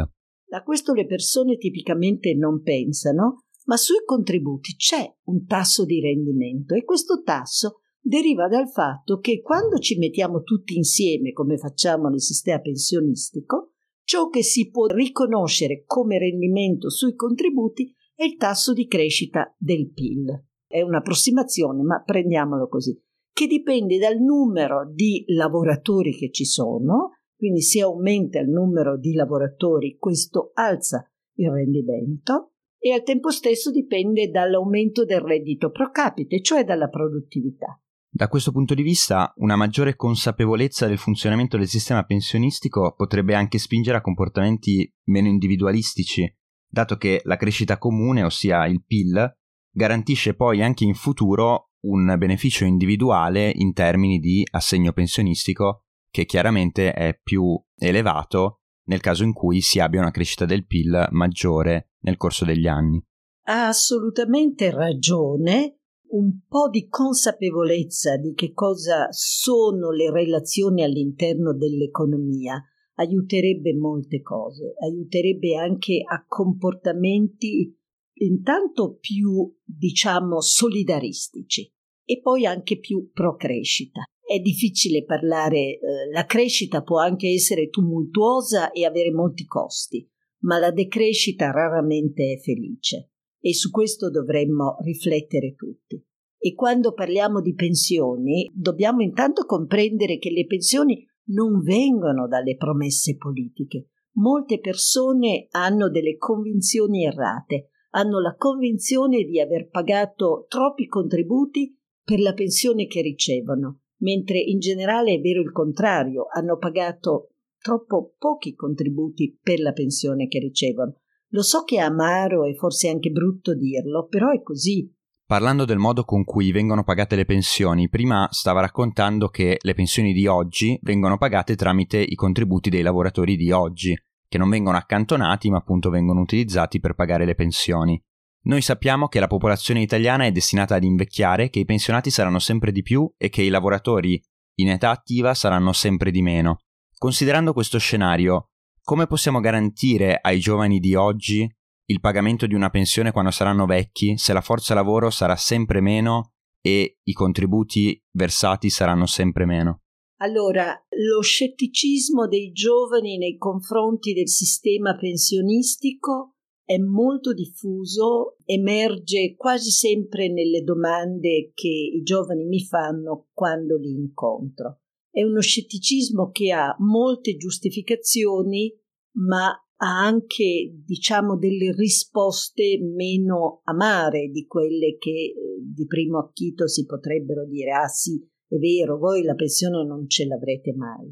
A 0.50 0.63
questo 0.63 0.94
le 0.94 1.06
persone 1.06 1.58
tipicamente 1.58 2.34
non 2.34 2.62
pensano, 2.62 3.44
ma 3.65 3.77
sui 3.77 4.04
contributi 4.06 4.75
c'è 4.75 5.06
un 5.25 5.46
tasso 5.46 5.86
di 5.86 6.00
rendimento 6.00 6.75
e 6.75 6.84
questo 6.84 7.22
tasso 7.24 7.82
deriva 8.00 8.48
dal 8.48 8.70
fatto 8.70 9.20
che 9.20 9.42
quando 9.42 9.77
ci 9.80 9.98
mettiamo 9.98 10.44
tutti 10.44 10.77
insieme, 10.77 11.32
come 11.34 11.58
facciamo 11.58 12.08
nel 12.08 12.22
sistema 12.22 12.60
pensionistico, 12.60 13.75
ciò 14.06 14.30
che 14.30 14.44
si 14.44 14.70
può 14.70 14.86
riconoscere 14.86 15.84
come 15.86 16.18
rendimento 16.18 16.90
sui 16.90 17.16
contributi 17.16 17.94
è 18.16 18.24
il 18.24 18.38
tasso 18.38 18.72
di 18.72 18.88
crescita 18.88 19.54
del 19.58 19.92
PIL 19.92 20.46
è 20.76 20.82
un'approssimazione, 20.82 21.84
ma 21.84 22.02
prendiamolo 22.04 22.68
così, 22.68 23.00
che 23.32 23.48
dipende 23.48 23.98
dal 23.98 24.18
numero 24.18 24.90
di 24.92 25.24
lavoratori 25.28 26.12
che 26.12 26.32
ci 26.32 26.44
sono, 26.44 27.12
quindi 27.38 27.62
se 27.62 27.82
aumenta 27.82 28.40
il 28.40 28.50
numero 28.50 28.98
di 28.98 29.14
lavoratori 29.14 29.98
questo 29.98 30.52
alza 30.54 31.10
il 31.38 31.50
rendimento 31.50 32.54
e 32.78 32.92
al 32.92 33.04
tempo 33.04 33.30
stesso 33.30 33.72
dipende 33.72 34.30
dall'aumento 34.30 35.06
del 35.06 35.22
reddito 35.22 35.72
pro 35.72 35.92
capite, 35.92 36.42
cioè 36.42 36.64
dalla 36.64 36.90
produttività. 36.90 37.80
Da 38.16 38.30
questo 38.30 38.54
punto 38.54 38.74
di 38.76 38.82
vista, 38.82 39.34
una 39.40 39.58
maggiore 39.58 39.98
consapevolezza 39.98 40.88
del 40.88 40.98
funzionamento 40.98 41.58
del 41.58 41.68
sistema 41.68 42.06
pensionistico 42.06 42.94
potrebbe 42.96 43.36
anche 43.36 43.58
spingere 43.58 43.98
a 43.98 44.02
comportamenti 44.02 44.90
meno 45.08 45.28
individualistici, 45.28 46.34
dato 46.66 46.96
che 46.96 47.20
la 47.26 47.36
crescita 47.36 47.78
comune, 47.78 48.24
ossia 48.24 48.68
il 48.68 48.86
PIL, 48.86 49.38
garantisce 49.70 50.34
poi 50.34 50.64
anche 50.64 50.86
in 50.86 50.94
futuro 50.94 51.72
un 51.88 52.16
beneficio 52.18 52.64
individuale 52.64 53.52
in 53.54 53.74
termini 53.74 54.20
di 54.20 54.48
assegno 54.50 54.94
pensionistico 54.94 55.84
che 56.10 56.24
chiaramente 56.24 56.94
è 56.94 57.20
più 57.22 57.62
elevato 57.76 58.62
nel 58.86 59.02
caso 59.02 59.26
in 59.26 59.34
cui 59.34 59.60
si 59.60 59.82
abbia 59.82 60.00
una 60.00 60.12
crescita 60.12 60.46
del 60.46 60.66
PIL 60.66 61.10
maggiore 61.12 61.90
nel 62.04 62.16
corso 62.16 62.46
degli 62.46 62.68
anni. 62.68 63.06
Ha 63.48 63.68
assolutamente 63.68 64.72
ragione. 64.72 65.80
Un 66.08 66.40
po' 66.48 66.70
di 66.70 66.88
consapevolezza 66.88 68.18
di 68.18 68.34
che 68.34 68.54
cosa 68.54 69.08
sono 69.12 69.92
le 69.92 70.12
relazioni 70.12 70.84
all'interno 70.84 71.54
dell'economia 71.54 72.64
aiuterebbe 72.96 73.74
molte 73.74 74.22
cose, 74.22 74.76
aiuterebbe 74.82 75.56
anche 75.56 76.02
a 76.06 76.24
comportamenti 76.26 77.76
intanto 78.20 78.98
più, 79.00 79.54
diciamo, 79.64 80.40
solidaristici 80.42 81.70
e 82.06 82.22
poi 82.22 82.46
anche 82.46 82.80
più 82.80 83.10
pro 83.12 83.36
crescita. 83.36 84.04
È 84.22 84.40
difficile 84.40 85.04
parlare, 85.04 85.58
eh, 85.58 85.80
la 86.12 86.26
crescita 86.26 86.82
può 86.82 87.00
anche 87.00 87.30
essere 87.30 87.70
tumultuosa 87.70 88.72
e 88.72 88.86
avere 88.86 89.12
molti 89.12 89.46
costi, 89.46 90.08
ma 90.44 90.60
la 90.60 90.72
decrescita 90.72 91.52
raramente 91.52 92.34
è 92.34 92.40
felice 92.40 93.10
e 93.46 93.54
su 93.54 93.70
questo 93.70 94.10
dovremmo 94.10 94.78
riflettere 94.80 95.54
tutti. 95.54 96.04
E 96.36 96.56
quando 96.56 96.94
parliamo 96.94 97.42
di 97.42 97.54
pensioni, 97.54 98.52
dobbiamo 98.56 99.04
intanto 99.04 99.46
comprendere 99.46 100.18
che 100.18 100.32
le 100.32 100.48
pensioni 100.48 101.06
non 101.25 101.62
vengono 101.62 102.28
dalle 102.28 102.56
promesse 102.56 103.18
politiche. 103.18 103.90
Molte 104.14 104.60
persone 104.60 105.46
hanno 105.52 105.92
delle 105.92 106.18
convinzioni 106.18 107.06
errate, 107.06 107.70
hanno 107.92 108.20
la 108.20 108.34
convinzione 108.36 109.24
di 109.25 109.40
aver 109.40 109.70
pagato 109.70 110.48
troppi 110.48 110.88
contributi 110.88 111.78
per 112.04 112.20
la 112.20 112.34
pensione 112.34 112.88
che 112.88 113.02
ricevono, 113.02 113.82
mentre 113.98 114.40
in 114.40 114.58
generale 114.58 115.14
è 115.14 115.20
vero 115.20 115.42
il 115.42 115.52
contrario, 115.52 116.25
hanno 116.34 116.58
pagato 116.58 117.30
troppo 117.60 118.16
pochi 118.18 118.56
contributi 118.56 119.38
per 119.40 119.60
la 119.60 119.72
pensione 119.72 120.28
che 120.28 120.40
ricevono. 120.40 121.02
Lo 121.29 121.41
so 121.41 121.63
che 121.63 121.77
è 121.77 121.79
amaro 121.79 122.44
e 122.44 122.55
forse 122.55 122.89
anche 122.89 123.10
brutto 123.10 123.55
dirlo, 123.55 124.08
però 124.08 124.32
è 124.32 124.41
così. 124.41 124.91
Parlando 125.25 125.65
del 125.65 125.79
modo 125.79 126.03
con 126.03 126.24
cui 126.24 126.51
vengono 126.51 126.84
pagate 126.84 127.15
le 127.15 127.25
pensioni, 127.25 127.89
prima 127.89 128.27
stava 128.29 128.62
raccontando 128.62 129.29
che 129.29 129.58
le 129.60 129.74
pensioni 129.74 130.13
di 130.13 130.27
oggi 130.27 130.77
vengono 130.84 131.17
pagate 131.17 131.55
tramite 131.55 131.98
i 131.98 132.13
contributi 132.13 132.70
dei 132.70 132.84
lavoratori 132.84 133.36
di 133.36 133.51
oggi 133.51 133.98
che 134.27 134.38
non 134.38 134.50
vengono 134.50 134.77
accantonati 134.77 135.50
ma 135.50 135.58
appunto 135.58 135.89
vengono 135.89 136.20
utilizzati 136.20 136.79
per 136.79 136.94
pagare 136.94 137.25
le 137.25 137.36
pensioni. 137.36 138.00
Noi 138.44 138.62
sappiamo 138.62 139.08
che 139.08 139.20
la 139.20 139.27
popolazione 139.27 139.82
italiana 139.82 140.25
è 140.25 140.32
destinata 140.32 140.75
ad 140.75 140.84
invecchiare, 140.84 141.50
che 141.50 141.60
i 141.60 141.65
pensionati 141.65 142.12
saranno 142.12 142.38
sempre 142.38 142.72
di 142.72 142.84
più 142.84 143.12
e 143.17 143.29
che 143.29 143.41
i 143.41 143.50
lavoratori 143.50 144.22
in 144.58 144.70
età 144.70 144.91
attiva 144.91 145.34
saranno 145.34 145.74
sempre 145.74 146.12
di 146.12 146.22
meno. 146.22 146.60
Considerando 146.98 147.53
questo 147.53 147.79
scenario, 147.79 148.51
come 148.86 149.08
possiamo 149.08 149.39
garantire 149.39 150.20
ai 150.22 150.39
giovani 150.39 150.80
di 150.80 150.94
oggi 150.94 151.51
il 151.88 152.00
pagamento 152.00 152.46
di 152.46 152.54
una 152.54 152.70
pensione 152.70 153.12
quando 153.12 153.32
saranno 153.32 153.65
vecchi 153.65 154.15
se 154.15 154.32
la 154.32 154.42
forza 154.42 154.75
lavoro 154.75 155.10
sarà 155.10 155.36
sempre 155.36 155.82
meno 155.82 156.34
e 156.62 157.00
i 157.01 157.13
contributi 157.13 158.00
versati 158.12 158.70
saranno 158.70 159.08
sempre 159.08 159.46
meno? 159.46 159.82
Allora, 160.18 160.72
lo 160.89 161.22
scetticismo 161.22 162.27
dei 162.27 162.51
giovani 162.51 163.18
nei 163.18 163.38
confronti 163.38 164.13
del 164.13 164.30
sistema 164.30 164.96
pensionistico 164.96 166.36
è 166.63 166.77
molto 166.77 167.34
diffuso, 167.34 168.38
emerge 168.46 169.36
quasi 169.36 169.72
sempre 169.72 170.32
nelle 170.32 170.62
domande 170.62 171.51
che 171.56 171.68
i 171.68 172.01
giovani 172.04 172.46
mi 172.46 172.63
fanno 172.63 173.30
quando 173.34 173.77
li 173.77 173.92
incontro. 173.92 174.82
È 175.16 175.24
uno 175.24 175.40
scetticismo 175.40 176.30
che 176.30 176.52
ha 176.52 176.76
molte 176.80 177.38
giustificazioni, 177.38 178.70
ma 179.14 179.48
ha 179.48 180.00
anche, 180.04 180.74
diciamo, 180.84 181.38
delle 181.38 181.72
risposte 181.72 182.78
meno 182.82 183.62
amare 183.64 184.28
di 184.28 184.46
quelle 184.46 184.98
che 185.00 185.10
eh, 185.10 185.34
di 185.62 185.86
primo 185.86 186.20
acchito 186.20 186.68
si 186.68 186.86
potrebbero 186.86 187.46
dire, 187.46 187.72
ah 187.72 187.88
sì, 187.88 188.22
è 188.46 188.58
vero, 188.58 188.98
voi 188.98 189.24
la 189.24 189.36
pensione 189.36 189.86
non 189.86 190.06
ce 190.10 190.26
l'avrete 190.26 190.74
mai. 190.74 191.10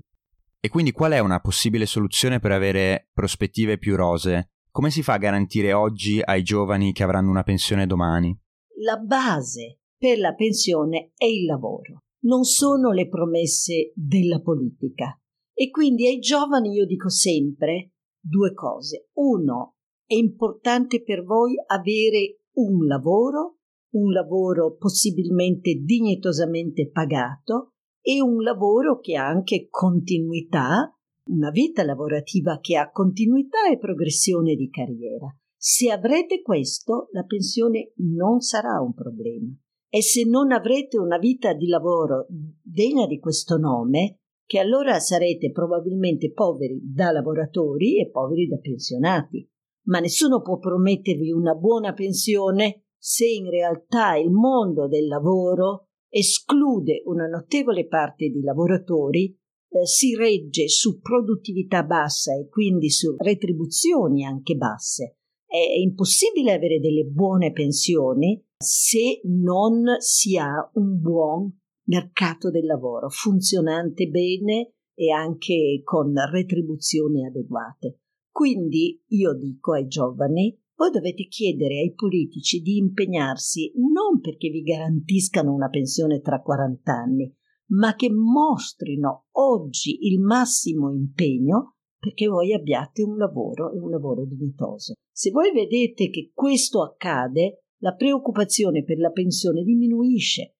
E 0.59 0.67
quindi 0.67 0.91
qual 0.91 1.13
è 1.13 1.19
una 1.19 1.39
possibile 1.39 1.85
soluzione 1.85 2.41
per 2.41 2.51
avere 2.51 3.07
prospettive 3.13 3.77
più 3.77 3.95
rose? 3.95 4.49
Come 4.69 4.91
si 4.91 5.01
fa 5.01 5.13
a 5.13 5.17
garantire 5.17 5.71
oggi 5.71 6.19
ai 6.21 6.43
giovani 6.43 6.91
che 6.91 7.03
avranno 7.03 7.29
una 7.29 7.43
pensione 7.43 7.87
domani? 7.87 8.37
La 8.83 8.97
base 8.97 9.79
per 9.97 10.17
la 10.17 10.33
pensione 10.33 11.13
è 11.15 11.23
il 11.23 11.45
lavoro, 11.45 12.03
non 12.23 12.43
sono 12.43 12.91
le 12.91 13.07
promesse 13.07 13.91
della 13.95 14.41
politica. 14.41 15.19
E 15.53 15.69
quindi 15.69 16.07
ai 16.07 16.19
giovani 16.19 16.73
io 16.73 16.85
dico 16.85 17.09
sempre 17.09 17.93
due 18.19 18.53
cose. 18.53 19.09
Uno, 19.13 19.75
è 20.05 20.15
importante 20.15 21.03
per 21.03 21.23
voi 21.23 21.55
avere 21.67 22.41
un 22.53 22.85
lavoro 22.85 23.57
un 23.93 24.11
lavoro 24.11 24.75
possibilmente 24.75 25.75
dignitosamente 25.75 26.89
pagato 26.89 27.73
e 28.01 28.21
un 28.21 28.41
lavoro 28.41 28.99
che 28.99 29.15
ha 29.15 29.27
anche 29.27 29.67
continuità, 29.69 30.93
una 31.29 31.49
vita 31.51 31.83
lavorativa 31.83 32.59
che 32.59 32.75
ha 32.77 32.91
continuità 32.91 33.69
e 33.71 33.77
progressione 33.77 34.55
di 34.55 34.69
carriera. 34.69 35.27
Se 35.55 35.89
avrete 35.89 36.41
questo, 36.41 37.07
la 37.11 37.23
pensione 37.23 37.93
non 37.97 38.41
sarà 38.41 38.81
un 38.81 38.93
problema. 38.93 39.55
E 39.95 40.01
se 40.01 40.23
non 40.25 40.51
avrete 40.51 40.97
una 40.97 41.19
vita 41.19 41.53
di 41.53 41.67
lavoro 41.67 42.25
degna 42.27 43.05
di 43.05 43.19
questo 43.19 43.57
nome, 43.57 44.21
che 44.43 44.57
allora 44.57 44.97
sarete 44.97 45.51
probabilmente 45.51 46.31
poveri 46.31 46.81
da 46.83 47.11
lavoratori 47.11 47.99
e 47.99 48.09
poveri 48.09 48.47
da 48.47 48.57
pensionati. 48.57 49.47
Ma 49.83 49.99
nessuno 49.99 50.41
può 50.41 50.57
promettervi 50.57 51.31
una 51.31 51.53
buona 51.53 51.93
pensione 51.93 52.85
se 52.97 53.27
in 53.27 53.47
realtà 53.47 54.15
il 54.15 54.31
mondo 54.31 54.87
del 54.87 55.05
lavoro 55.05 55.89
esclude 56.09 57.03
una 57.05 57.27
notevole 57.27 57.85
parte 57.85 58.29
di 58.29 58.41
lavoratori, 58.41 59.37
eh, 59.69 59.85
si 59.85 60.15
regge 60.15 60.69
su 60.69 61.01
produttività 61.01 61.83
bassa 61.83 62.33
e 62.33 62.47
quindi 62.47 62.89
su 62.89 63.13
retribuzioni 63.19 64.25
anche 64.25 64.55
basse. 64.55 65.17
È 65.53 65.59
impossibile 65.79 66.51
avere 66.51 66.79
delle 66.79 67.03
buone 67.03 67.51
pensioni 67.51 68.43
se 68.57 69.21
non 69.25 69.83
si 69.99 70.35
ha 70.35 70.67
un 70.73 70.99
buon 70.99 71.55
mercato 71.89 72.49
del 72.49 72.65
lavoro 72.65 73.07
funzionante 73.09 74.07
bene 74.07 74.73
e 74.95 75.11
anche 75.11 75.81
con 75.83 76.11
retribuzioni 76.31 77.27
adeguate. 77.27 77.99
Quindi 78.31 78.99
io 79.09 79.35
dico 79.35 79.73
ai 79.73 79.85
giovani 79.85 80.59
voi 80.73 80.89
dovete 80.89 81.27
chiedere 81.27 81.81
ai 81.81 81.93
politici 81.93 82.61
di 82.61 82.77
impegnarsi 82.77 83.73
non 83.75 84.21
perché 84.21 84.49
vi 84.49 84.63
garantiscano 84.63 85.53
una 85.53 85.69
pensione 85.69 86.19
tra 86.21 86.41
40 86.41 86.91
anni, 86.91 87.31
ma 87.73 87.93
che 87.93 88.09
mostrino 88.09 89.27
oggi 89.33 90.07
il 90.07 90.19
massimo 90.19 90.91
impegno 90.91 91.72
perché 92.03 92.27
voi 92.27 92.53
abbiate 92.53 93.01
un 93.01 93.15
lavoro 93.15 93.71
e 93.71 93.79
un 93.79 93.89
lavoro 93.89 94.25
dignitoso. 94.25 94.95
Se 95.09 95.31
voi 95.31 95.53
vedete 95.53 96.09
che 96.09 96.31
questo 96.33 96.83
accade, 96.83 97.63
la 97.77 97.93
preoccupazione 97.93 98.83
per 98.83 98.97
la 98.97 99.09
pensione 99.09 99.63
diminuisce. 99.63 100.57